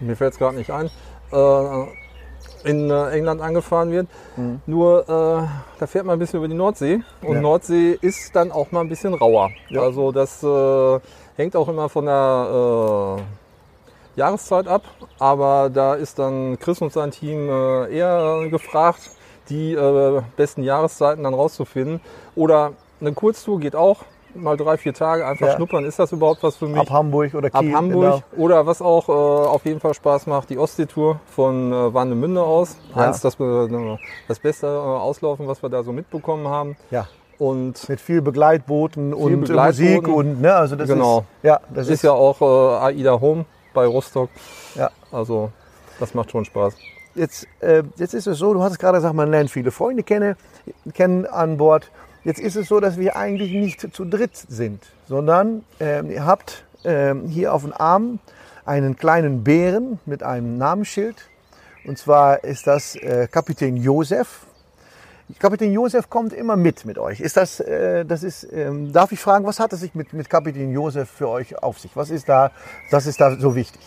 mir 0.00 0.16
fällt 0.16 0.32
es 0.32 0.38
gerade 0.38 0.56
nicht 0.56 0.70
ein, 0.70 0.86
äh, 1.32 1.99
in 2.64 2.90
äh, 2.90 3.10
England 3.10 3.40
angefahren 3.40 3.90
wird. 3.90 4.06
Nur 4.66 5.02
äh, 5.02 5.46
da 5.78 5.86
fährt 5.86 6.04
man 6.04 6.14
ein 6.16 6.18
bisschen 6.18 6.38
über 6.38 6.48
die 6.48 6.54
Nordsee 6.54 7.00
und 7.22 7.34
Ja. 7.34 7.40
Nordsee 7.40 7.98
ist 8.00 8.34
dann 8.34 8.52
auch 8.52 8.70
mal 8.72 8.80
ein 8.80 8.88
bisschen 8.88 9.14
rauer. 9.14 9.50
Ja. 9.68 9.82
Also 9.82 10.12
das 10.12 10.42
äh, 10.42 11.00
hängt 11.36 11.56
auch 11.56 11.68
immer 11.68 11.88
von 11.88 12.06
der 12.06 13.16
äh, 13.18 14.18
Jahreszeit 14.18 14.66
ab, 14.68 14.82
aber 15.18 15.70
da 15.72 15.94
ist 15.94 16.18
dann 16.18 16.58
Chris 16.58 16.80
und 16.82 16.92
sein 16.92 17.10
Team 17.10 17.48
äh, 17.48 17.96
eher 17.96 18.48
gefragt, 18.50 19.10
die 19.48 19.72
äh, 19.72 20.22
besten 20.36 20.62
Jahreszeiten 20.62 21.24
dann 21.24 21.34
rauszufinden. 21.34 22.00
Oder 22.36 22.72
eine 23.00 23.12
Kurztour 23.12 23.58
geht 23.60 23.74
auch, 23.74 24.04
mal 24.34 24.56
drei, 24.56 24.76
vier 24.76 24.94
Tage 24.94 25.26
einfach 25.26 25.46
Ja. 25.48 25.56
schnuppern. 25.56 25.84
Ist 25.84 25.98
das 25.98 26.12
überhaupt 26.12 26.42
was 26.42 26.56
für 26.56 26.66
mich? 26.66 26.78
Ab 26.80 26.90
Hamburg 26.90 27.34
oder 27.34 27.48
Ab 27.52 27.60
Kiel? 27.62 27.74
Hamburg 27.74 28.22
genau. 28.32 28.44
oder 28.44 28.66
was 28.66 28.80
auch 28.82 29.08
äh, 29.08 29.12
auf 29.12 29.64
jeden 29.64 29.80
Fall 29.80 29.94
Spaß 29.94 30.26
macht, 30.26 30.50
die 30.50 30.58
Ostseetour 30.58 31.20
von 31.26 31.72
äh, 31.72 31.94
Warnemünde 31.94 32.42
aus. 32.42 32.76
Ja. 32.94 33.02
Eins, 33.08 33.20
das, 33.20 33.38
äh, 33.40 33.96
das 34.28 34.38
beste 34.38 34.66
äh, 34.66 34.70
Auslaufen, 34.70 35.46
was 35.48 35.62
wir 35.62 35.68
da 35.70 35.82
so 35.82 35.92
mitbekommen 35.92 36.48
haben. 36.48 36.76
Ja, 36.90 37.06
Und 37.38 37.88
mit 37.88 38.00
viel 38.00 38.22
Begleitbooten 38.22 39.14
und 39.14 39.32
äh, 39.32 39.36
Begleitbooten. 39.36 39.94
Musik 39.94 40.08
und 40.08 40.40
ne, 40.40 40.54
also 40.54 40.76
das 40.76 40.88
Genau. 40.88 41.18
ist 41.20 41.24
ja, 41.44 41.60
das 41.74 41.86
ist, 41.88 41.94
ist 41.94 42.02
ja 42.02 42.12
auch 42.12 42.40
äh, 42.40 42.84
AIDA 42.84 43.20
Home 43.20 43.44
bei 43.74 43.86
Rostock. 43.86 44.28
ja. 44.74 44.90
Also 45.12 45.50
das 45.98 46.14
macht 46.14 46.30
schon 46.30 46.44
Spaß. 46.44 46.74
Jetzt, 47.16 47.46
äh, 47.60 47.82
jetzt 47.96 48.14
ist 48.14 48.28
es 48.28 48.38
so, 48.38 48.54
du 48.54 48.62
hast 48.62 48.78
gerade 48.78 48.98
gesagt, 48.98 49.14
man 49.14 49.30
lernt 49.30 49.50
viele 49.50 49.72
Freunde 49.72 50.04
kennen, 50.04 50.36
kennen 50.94 51.26
an 51.26 51.56
Bord. 51.56 51.90
Jetzt 52.22 52.40
ist 52.40 52.56
es 52.56 52.68
so, 52.68 52.80
dass 52.80 52.98
wir 52.98 53.16
eigentlich 53.16 53.52
nicht 53.52 53.94
zu 53.94 54.04
dritt 54.04 54.36
sind, 54.36 54.84
sondern 55.08 55.64
ähm, 55.80 56.10
ihr 56.10 56.26
habt 56.26 56.64
ähm, 56.84 57.26
hier 57.26 57.54
auf 57.54 57.62
dem 57.62 57.72
Arm 57.72 58.18
einen 58.66 58.96
kleinen 58.96 59.42
Bären 59.42 59.98
mit 60.04 60.22
einem 60.22 60.58
Namensschild. 60.58 61.16
Und 61.86 61.98
zwar 61.98 62.44
ist 62.44 62.66
das 62.66 62.94
äh, 62.96 63.26
Kapitän 63.30 63.76
Josef. 63.76 64.46
Kapitän 65.38 65.72
Josef 65.72 66.10
kommt 66.10 66.32
immer 66.34 66.56
mit 66.56 66.84
mit 66.84 66.98
euch. 66.98 67.20
Ist 67.20 67.38
das, 67.38 67.60
äh, 67.60 68.04
das 68.04 68.22
ist, 68.22 68.46
ähm, 68.52 68.92
darf 68.92 69.12
ich 69.12 69.20
fragen, 69.20 69.46
was 69.46 69.58
hat 69.58 69.72
es 69.72 69.80
sich 69.80 69.94
mit, 69.94 70.12
mit 70.12 70.28
Kapitän 70.28 70.72
Josef 70.72 71.08
für 71.08 71.28
euch 71.28 71.62
auf 71.62 71.78
sich? 71.78 71.92
Was 71.94 72.10
ist 72.10 72.28
da, 72.28 72.50
das 72.90 73.06
ist 73.06 73.20
da 73.20 73.36
so 73.36 73.54
wichtig? 73.54 73.80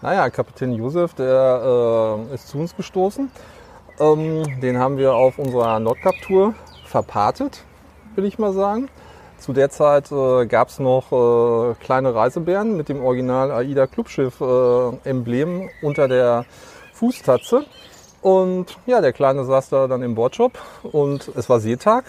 Naja, 0.00 0.30
Kapitän 0.30 0.72
Josef, 0.72 1.14
der 1.14 2.28
äh, 2.30 2.34
ist 2.34 2.48
zu 2.48 2.58
uns 2.58 2.76
gestoßen. 2.76 3.30
Ähm, 3.98 4.60
den 4.60 4.78
haben 4.78 4.96
wir 4.96 5.12
auf 5.14 5.38
unserer 5.38 5.80
Nordkap-Tour 5.80 6.54
verpatet, 6.86 7.64
will 8.14 8.24
ich 8.24 8.38
mal 8.38 8.52
sagen. 8.52 8.88
Zu 9.38 9.54
der 9.54 9.70
Zeit 9.70 10.12
äh, 10.12 10.46
gab 10.46 10.68
es 10.68 10.78
noch 10.78 11.12
äh, 11.12 11.74
kleine 11.82 12.14
Reisebären 12.14 12.76
mit 12.76 12.88
dem 12.90 13.02
Original 13.02 13.50
AIDA 13.50 13.86
Clubschiff 13.86 14.40
äh, 14.40 15.64
unter 15.82 16.08
der 16.08 16.44
Fußtatze. 16.92 17.64
Und 18.20 18.76
ja, 18.84 19.00
der 19.00 19.14
Kleine 19.14 19.44
saß 19.44 19.70
da 19.70 19.86
dann 19.86 20.02
im 20.02 20.14
Bordshop 20.14 20.58
und 20.82 21.30
es 21.36 21.48
war 21.48 21.58
Seetag. 21.60 22.04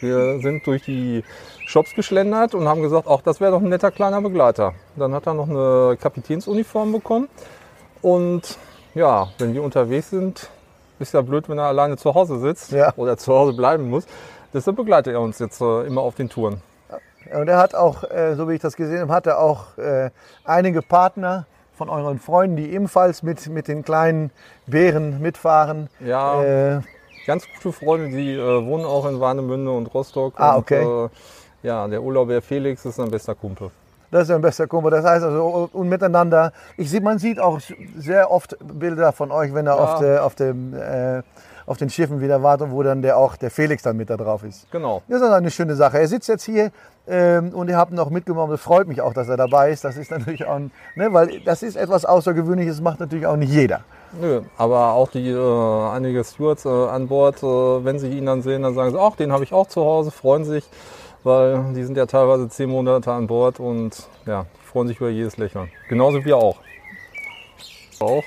Wir 0.00 0.40
sind 0.40 0.66
durch 0.66 0.82
die 0.84 1.24
Shops 1.64 1.94
geschlendert 1.94 2.54
und 2.54 2.68
haben 2.68 2.82
gesagt, 2.82 3.06
auch 3.06 3.22
das 3.22 3.40
wäre 3.40 3.52
doch 3.52 3.62
ein 3.62 3.70
netter 3.70 3.90
kleiner 3.90 4.20
Begleiter. 4.20 4.74
Dann 4.96 5.14
hat 5.14 5.26
er 5.26 5.32
noch 5.32 5.48
eine 5.48 5.96
Kapitänsuniform 5.96 6.92
bekommen. 6.92 7.28
Und 8.02 8.58
ja, 8.94 9.28
wenn 9.38 9.54
wir 9.54 9.62
unterwegs 9.62 10.10
sind, 10.10 10.50
ist 10.98 11.14
ja 11.14 11.22
blöd, 11.22 11.48
wenn 11.48 11.58
er 11.58 11.64
alleine 11.64 11.96
zu 11.96 12.14
Hause 12.14 12.38
sitzt 12.38 12.72
Ja. 12.72 12.92
oder 12.96 13.16
zu 13.16 13.32
Hause 13.32 13.54
bleiben 13.54 13.88
muss. 13.88 14.06
Deshalb 14.54 14.76
begleitet 14.76 15.12
er 15.12 15.20
uns 15.20 15.38
jetzt 15.40 15.60
äh, 15.60 15.82
immer 15.82 16.00
auf 16.02 16.14
den 16.14 16.28
Touren. 16.30 16.62
Und 17.34 17.48
er 17.48 17.58
hat 17.58 17.74
auch, 17.74 18.04
äh, 18.04 18.34
so 18.36 18.48
wie 18.48 18.54
ich 18.54 18.60
das 18.60 18.76
gesehen 18.76 19.00
habe, 19.00 19.12
hat 19.12 19.26
er 19.26 19.40
auch 19.40 19.76
äh, 19.78 20.10
einige 20.44 20.80
Partner 20.80 21.46
von 21.76 21.88
euren 21.88 22.20
Freunden, 22.20 22.56
die 22.56 22.70
ebenfalls 22.72 23.22
mit, 23.24 23.48
mit 23.48 23.66
den 23.66 23.82
kleinen 23.82 24.30
Bären 24.66 25.20
mitfahren. 25.20 25.88
Ja. 26.00 26.42
Äh, 26.42 26.80
Ganz 27.26 27.44
gute 27.56 27.72
Freunde, 27.72 28.16
die 28.16 28.34
äh, 28.34 28.66
wohnen 28.66 28.84
auch 28.84 29.06
in 29.06 29.18
Warnemünde 29.18 29.70
und 29.72 29.92
Rostock. 29.94 30.34
Ah, 30.36 30.52
und, 30.54 30.58
okay. 30.60 30.84
Äh, 30.84 31.08
ja, 31.66 31.88
der 31.88 32.02
Urlauber 32.02 32.40
Felix 32.42 32.84
ist 32.84 32.96
sein 32.96 33.10
bester 33.10 33.34
Kumpel. 33.34 33.70
das 34.10 34.24
ist 34.28 34.30
ein 34.34 34.42
bester 34.42 34.66
Kumpel. 34.66 34.90
Das 34.90 35.04
heißt 35.04 35.24
also, 35.24 35.70
und 35.72 35.88
miteinander. 35.88 36.52
Ich 36.76 36.90
sehe, 36.90 37.00
man 37.00 37.18
sieht 37.18 37.40
auch 37.40 37.58
sehr 37.96 38.30
oft 38.30 38.56
Bilder 38.62 39.12
von 39.12 39.32
euch, 39.32 39.52
wenn 39.54 39.66
er 39.66 39.76
Ja. 39.76 39.82
auf, 39.82 39.98
der, 40.00 40.24
auf, 40.24 40.34
dem, 40.34 40.74
äh, 40.74 41.22
auf 41.66 41.76
den 41.76 41.90
Schiffen 41.90 42.20
wieder 42.20 42.42
wartet, 42.42 42.70
wo 42.70 42.82
dann 42.82 43.02
der 43.02 43.16
auch 43.16 43.36
der 43.36 43.50
Felix 43.50 43.82
dann 43.82 43.96
mit 43.96 44.10
da 44.10 44.16
drauf 44.16 44.42
ist. 44.44 44.70
Genau. 44.70 45.02
Das 45.08 45.22
ist 45.22 45.28
eine 45.28 45.50
schöne 45.50 45.74
Sache. 45.74 45.98
Er 45.98 46.08
sitzt 46.08 46.28
jetzt 46.28 46.44
hier 46.44 46.70
ähm, 47.06 47.50
und 47.50 47.68
ihr 47.68 47.76
habt 47.76 47.92
ihn 47.92 47.98
auch 47.98 48.10
mitgenommen. 48.10 48.50
Das 48.50 48.60
freut 48.60 48.88
mich 48.88 49.00
auch, 49.00 49.14
dass 49.14 49.28
er 49.28 49.36
dabei 49.36 49.70
ist. 49.70 49.84
Das 49.84 49.96
ist 49.96 50.10
natürlich 50.10 50.46
auch, 50.46 50.56
ein, 50.56 50.70
ne, 50.94 51.12
weil 51.12 51.40
das 51.44 51.62
ist 51.62 51.76
etwas 51.76 52.04
Außergewöhnliches, 52.04 52.80
macht 52.80 53.00
natürlich 53.00 53.26
auch 53.26 53.36
nicht 53.36 53.52
jeder. 53.52 53.80
Nö, 54.20 54.42
aber 54.56 54.92
auch 54.92 55.10
die 55.10 55.30
äh, 55.30 55.88
einige 55.90 56.22
Stewards 56.22 56.64
äh, 56.64 56.68
an 56.68 57.08
Bord, 57.08 57.42
äh, 57.42 57.46
wenn 57.84 57.98
sie 57.98 58.10
ihn 58.10 58.26
dann 58.26 58.42
sehen, 58.42 58.62
dann 58.62 58.74
sagen 58.74 58.92
sie, 58.92 59.00
ach, 59.00 59.16
den 59.16 59.32
habe 59.32 59.42
ich 59.42 59.52
auch 59.52 59.66
zu 59.66 59.84
Hause, 59.84 60.10
freuen 60.10 60.44
sich. 60.44 60.64
weil 61.24 61.72
die 61.74 61.82
sind 61.82 61.96
ja 61.96 62.06
teilweise 62.06 62.48
zehn 62.48 62.70
Monate 62.70 63.10
an 63.10 63.26
Bord 63.26 63.58
und 63.58 64.06
ja, 64.26 64.42
die 64.42 64.66
freuen 64.66 64.88
sich 64.88 65.00
über 65.00 65.08
jedes 65.08 65.36
Lächeln. 65.36 65.70
Genauso 65.88 66.24
wir 66.24 66.36
auch. 66.36 66.58
Auch 68.00 68.24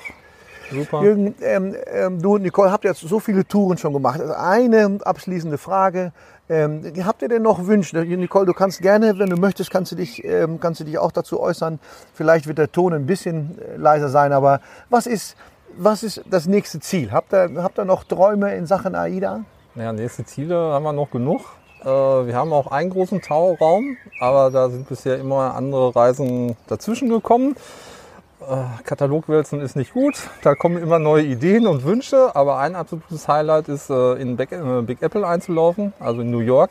super. 0.71 1.03
Jürgen, 1.03 1.35
ähm, 1.41 1.75
ähm, 1.87 2.21
du 2.21 2.35
und 2.35 2.43
Nicole 2.43 2.71
habt 2.71 2.83
jetzt 2.83 3.01
so 3.01 3.19
viele 3.19 3.47
Touren 3.47 3.77
schon 3.77 3.93
gemacht. 3.93 4.19
Also 4.19 4.33
eine 4.33 4.99
abschließende 5.03 5.57
Frage. 5.57 6.11
Ähm, 6.49 6.93
habt 7.03 7.21
ihr 7.21 7.27
denn 7.27 7.41
noch 7.41 7.67
Wünsche? 7.67 7.97
Nicole, 7.97 8.45
du 8.45 8.53
kannst 8.53 8.81
gerne, 8.81 9.19
wenn 9.19 9.29
du 9.29 9.35
möchtest, 9.35 9.69
kannst 9.69 9.91
du 9.91 9.95
dich, 9.95 10.23
ähm, 10.23 10.59
kannst 10.59 10.79
du 10.79 10.85
dich 10.85 10.97
auch 10.97 11.11
dazu 11.11 11.39
äußern. 11.41 11.79
Vielleicht 12.13 12.47
wird 12.47 12.57
der 12.57 12.71
Ton 12.71 12.93
ein 12.93 13.05
bisschen 13.05 13.59
äh, 13.59 13.75
leiser 13.75 14.09
sein, 14.09 14.31
aber 14.31 14.61
was 14.89 15.07
ist, 15.07 15.35
was 15.77 16.03
ist 16.03 16.23
das 16.29 16.47
nächste 16.47 16.79
Ziel? 16.79 17.11
Habt 17.11 17.33
ihr, 17.33 17.49
habt 17.57 17.77
ihr 17.77 17.85
noch 17.85 18.05
Träume 18.05 18.55
in 18.55 18.65
Sachen 18.65 18.95
AIDA? 18.95 19.41
Ja, 19.75 19.91
nächste 19.91 20.25
Ziele 20.25 20.55
haben 20.55 20.83
wir 20.83 20.93
noch 20.93 21.11
genug. 21.11 21.41
Äh, 21.81 21.85
wir 21.85 22.35
haben 22.35 22.53
auch 22.53 22.67
einen 22.67 22.89
großen 22.89 23.21
Tauraum, 23.21 23.97
aber 24.19 24.49
da 24.49 24.69
sind 24.69 24.87
bisher 24.87 25.19
immer 25.19 25.53
andere 25.53 25.95
Reisen 25.95 26.55
dazwischen 26.67 27.09
gekommen. 27.09 27.55
Äh, 28.39 28.83
Katalogwälzen 28.83 29.61
ist 29.61 29.75
nicht 29.75 29.93
gut. 29.93 30.15
Da 30.43 30.53
kommen 30.53 30.77
immer 30.77 30.99
neue 30.99 31.23
Ideen 31.23 31.65
und 31.65 31.83
Wünsche. 31.83 32.35
Aber 32.35 32.57
ein 32.59 32.75
absolutes 32.75 33.27
Highlight 33.27 33.67
ist, 33.67 33.89
äh, 33.89 34.13
in 34.13 34.37
Big 34.37 35.01
Apple 35.01 35.27
einzulaufen, 35.27 35.93
also 35.99 36.21
in 36.21 36.29
New 36.29 36.39
York. 36.39 36.69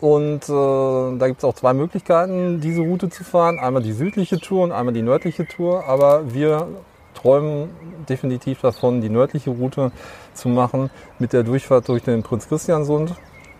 Und 0.00 0.48
äh, 0.48 1.18
da 1.18 1.26
gibt 1.26 1.38
es 1.38 1.44
auch 1.44 1.54
zwei 1.54 1.74
Möglichkeiten, 1.74 2.60
diese 2.60 2.80
Route 2.80 3.10
zu 3.10 3.22
fahren. 3.22 3.58
Einmal 3.58 3.82
die 3.82 3.92
südliche 3.92 4.40
Tour 4.40 4.64
und 4.64 4.72
einmal 4.72 4.94
die 4.94 5.02
nördliche 5.02 5.46
Tour. 5.46 5.84
Aber 5.86 6.34
wir 6.34 6.66
träumen 7.14 7.70
definitiv 8.08 8.60
davon, 8.60 9.00
die 9.00 9.10
nördliche 9.10 9.50
Route 9.50 9.92
zu 10.34 10.48
machen 10.48 10.90
mit 11.18 11.32
der 11.32 11.42
Durchfahrt 11.42 11.88
durch 11.88 12.02
den 12.02 12.22
Prinz 12.22 12.48
Christiansund. 12.48 13.14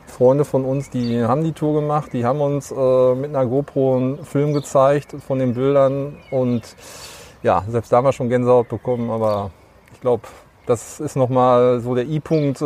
Freunde 0.07 0.45
von 0.45 0.65
uns, 0.65 0.91
die 0.91 1.23
haben 1.23 1.45
die 1.45 1.53
Tour 1.53 1.81
gemacht, 1.81 2.13
die 2.13 2.25
haben 2.25 2.41
uns 2.41 2.73
äh, 2.73 3.15
mit 3.15 3.35
einer 3.35 3.47
GoPro 3.47 3.97
einen 3.97 4.25
Film 4.25 4.53
gezeigt 4.53 5.15
von 5.25 5.39
den 5.39 5.55
Bildern 5.55 6.17
und 6.33 6.63
ja, 7.43 7.65
selbst 7.69 7.93
da 7.93 7.99
haben 7.99 8.05
wir 8.05 8.13
schon 8.13 8.29
Gänsehaut 8.29 8.69
bekommen, 8.69 9.11
aber 9.11 9.51
ich 9.93 10.01
glaube, 10.01 10.23
das 10.67 11.01
ist 11.01 11.17
nochmal 11.17 11.81
so 11.81 11.95
der 11.95 12.05
I-Punkt, 12.05 12.61
äh, 12.61 12.65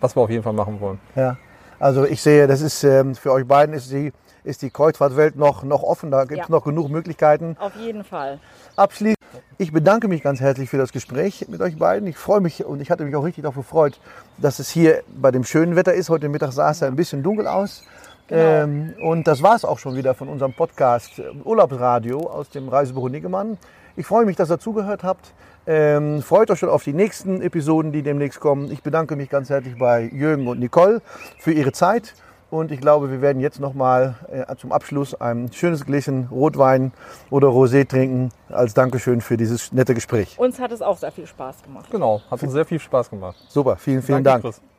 was 0.00 0.16
wir 0.16 0.22
auf 0.22 0.30
jeden 0.30 0.42
Fall 0.42 0.52
machen 0.52 0.80
wollen. 0.80 1.00
Ja, 1.14 1.36
also 1.78 2.04
ich 2.04 2.22
sehe, 2.22 2.46
das 2.46 2.60
ist 2.60 2.84
ähm, 2.84 3.14
für 3.14 3.32
euch 3.32 3.46
beiden 3.46 3.74
ist 3.74 3.90
die, 3.90 4.12
ist 4.44 4.62
die 4.62 4.70
Kreuzfahrtwelt 4.70 5.36
noch, 5.36 5.62
noch 5.64 5.82
offen, 5.82 6.10
da 6.10 6.24
gibt 6.24 6.42
es 6.42 6.48
ja. 6.48 6.54
noch 6.54 6.64
genug 6.64 6.90
Möglichkeiten. 6.90 7.56
Auf 7.58 7.76
jeden 7.76 8.04
Fall. 8.04 8.38
Abschließend, 8.76 9.18
ich 9.58 9.72
bedanke 9.72 10.08
mich 10.08 10.22
ganz 10.22 10.40
herzlich 10.40 10.70
für 10.70 10.78
das 10.78 10.92
Gespräch 10.92 11.46
mit 11.48 11.60
euch 11.60 11.76
beiden. 11.78 12.08
Ich 12.08 12.16
freue 12.16 12.40
mich 12.40 12.64
und 12.64 12.80
ich 12.80 12.90
hatte 12.90 13.04
mich 13.04 13.14
auch 13.16 13.24
richtig 13.24 13.42
darauf 13.42 13.56
gefreut, 13.56 14.00
dass 14.38 14.58
es 14.58 14.70
hier 14.70 15.02
bei 15.08 15.30
dem 15.30 15.44
schönen 15.44 15.76
Wetter 15.76 15.94
ist. 15.94 16.08
Heute 16.08 16.28
Mittag 16.28 16.52
sah 16.52 16.70
es 16.70 16.80
ja 16.80 16.86
ein 16.86 16.96
bisschen 16.96 17.22
dunkel 17.22 17.46
aus. 17.46 17.82
Genau. 18.28 18.40
Ähm, 18.40 18.94
und 19.02 19.26
das 19.26 19.42
war 19.42 19.54
es 19.54 19.64
auch 19.64 19.78
schon 19.78 19.96
wieder 19.96 20.14
von 20.14 20.28
unserem 20.28 20.54
Podcast 20.54 21.18
äh, 21.18 21.24
Urlaubsradio 21.44 22.20
aus 22.30 22.48
dem 22.50 22.68
Reisebüro 22.68 23.08
Niggemann. 23.08 23.58
Ich 23.96 24.06
freue 24.06 24.24
mich, 24.24 24.36
dass 24.36 24.50
ihr 24.50 24.58
zugehört 24.58 25.04
habt. 25.04 25.34
Ähm, 25.66 26.22
freut 26.22 26.50
euch 26.50 26.58
schon 26.58 26.70
auf 26.70 26.82
die 26.82 26.92
nächsten 26.92 27.40
Episoden, 27.40 27.92
die 27.92 28.02
demnächst 28.02 28.40
kommen. 28.40 28.70
Ich 28.70 28.82
bedanke 28.82 29.16
mich 29.16 29.28
ganz 29.28 29.50
herzlich 29.50 29.78
bei 29.78 30.02
Jürgen 30.02 30.48
und 30.48 30.58
Nicole 30.58 31.02
für 31.38 31.52
ihre 31.52 31.72
Zeit. 31.72 32.14
Und 32.50 32.70
ich 32.70 32.80
glaube, 32.80 33.10
wir 33.10 33.22
werden 33.22 33.40
jetzt 33.40 33.60
nochmal 33.60 34.14
äh, 34.30 34.56
zum 34.56 34.72
Abschluss 34.72 35.14
ein 35.14 35.50
schönes 35.54 35.86
Gläschen 35.86 36.28
Rotwein 36.30 36.92
oder 37.30 37.48
Rosé 37.48 37.88
trinken 37.88 38.28
als 38.50 38.74
Dankeschön 38.74 39.22
für 39.22 39.38
dieses 39.38 39.72
nette 39.72 39.94
Gespräch. 39.94 40.38
Uns 40.38 40.60
hat 40.60 40.70
es 40.70 40.82
auch 40.82 40.98
sehr 40.98 41.12
viel 41.12 41.26
Spaß 41.26 41.62
gemacht. 41.62 41.86
Genau, 41.90 42.20
hat 42.30 42.42
uns 42.42 42.52
sehr 42.52 42.66
viel 42.66 42.78
Spaß 42.78 43.08
gemacht. 43.08 43.36
Super, 43.48 43.76
vielen, 43.76 44.02
vielen 44.02 44.22
Danke, 44.22 44.42
Dank. 44.42 44.54
Chris. 44.56 44.71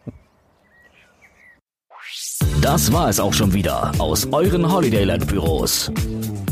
Das 2.64 2.94
war 2.94 3.10
es 3.10 3.20
auch 3.20 3.34
schon 3.34 3.54
wieder 3.54 3.92
aus 3.98 4.26
euren 4.32 4.72
Holidayland 4.72 5.28
Büros. 5.28 5.92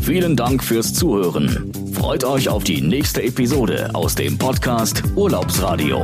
Vielen 0.01 0.35
Dank 0.35 0.61
fürs 0.61 0.93
Zuhören. 0.93 1.71
Freut 1.93 2.25
euch 2.25 2.49
auf 2.49 2.65
die 2.65 2.81
nächste 2.81 3.23
Episode 3.23 3.89
aus 3.93 4.15
dem 4.15 4.37
Podcast 4.37 5.03
Urlaubsradio. 5.15 6.03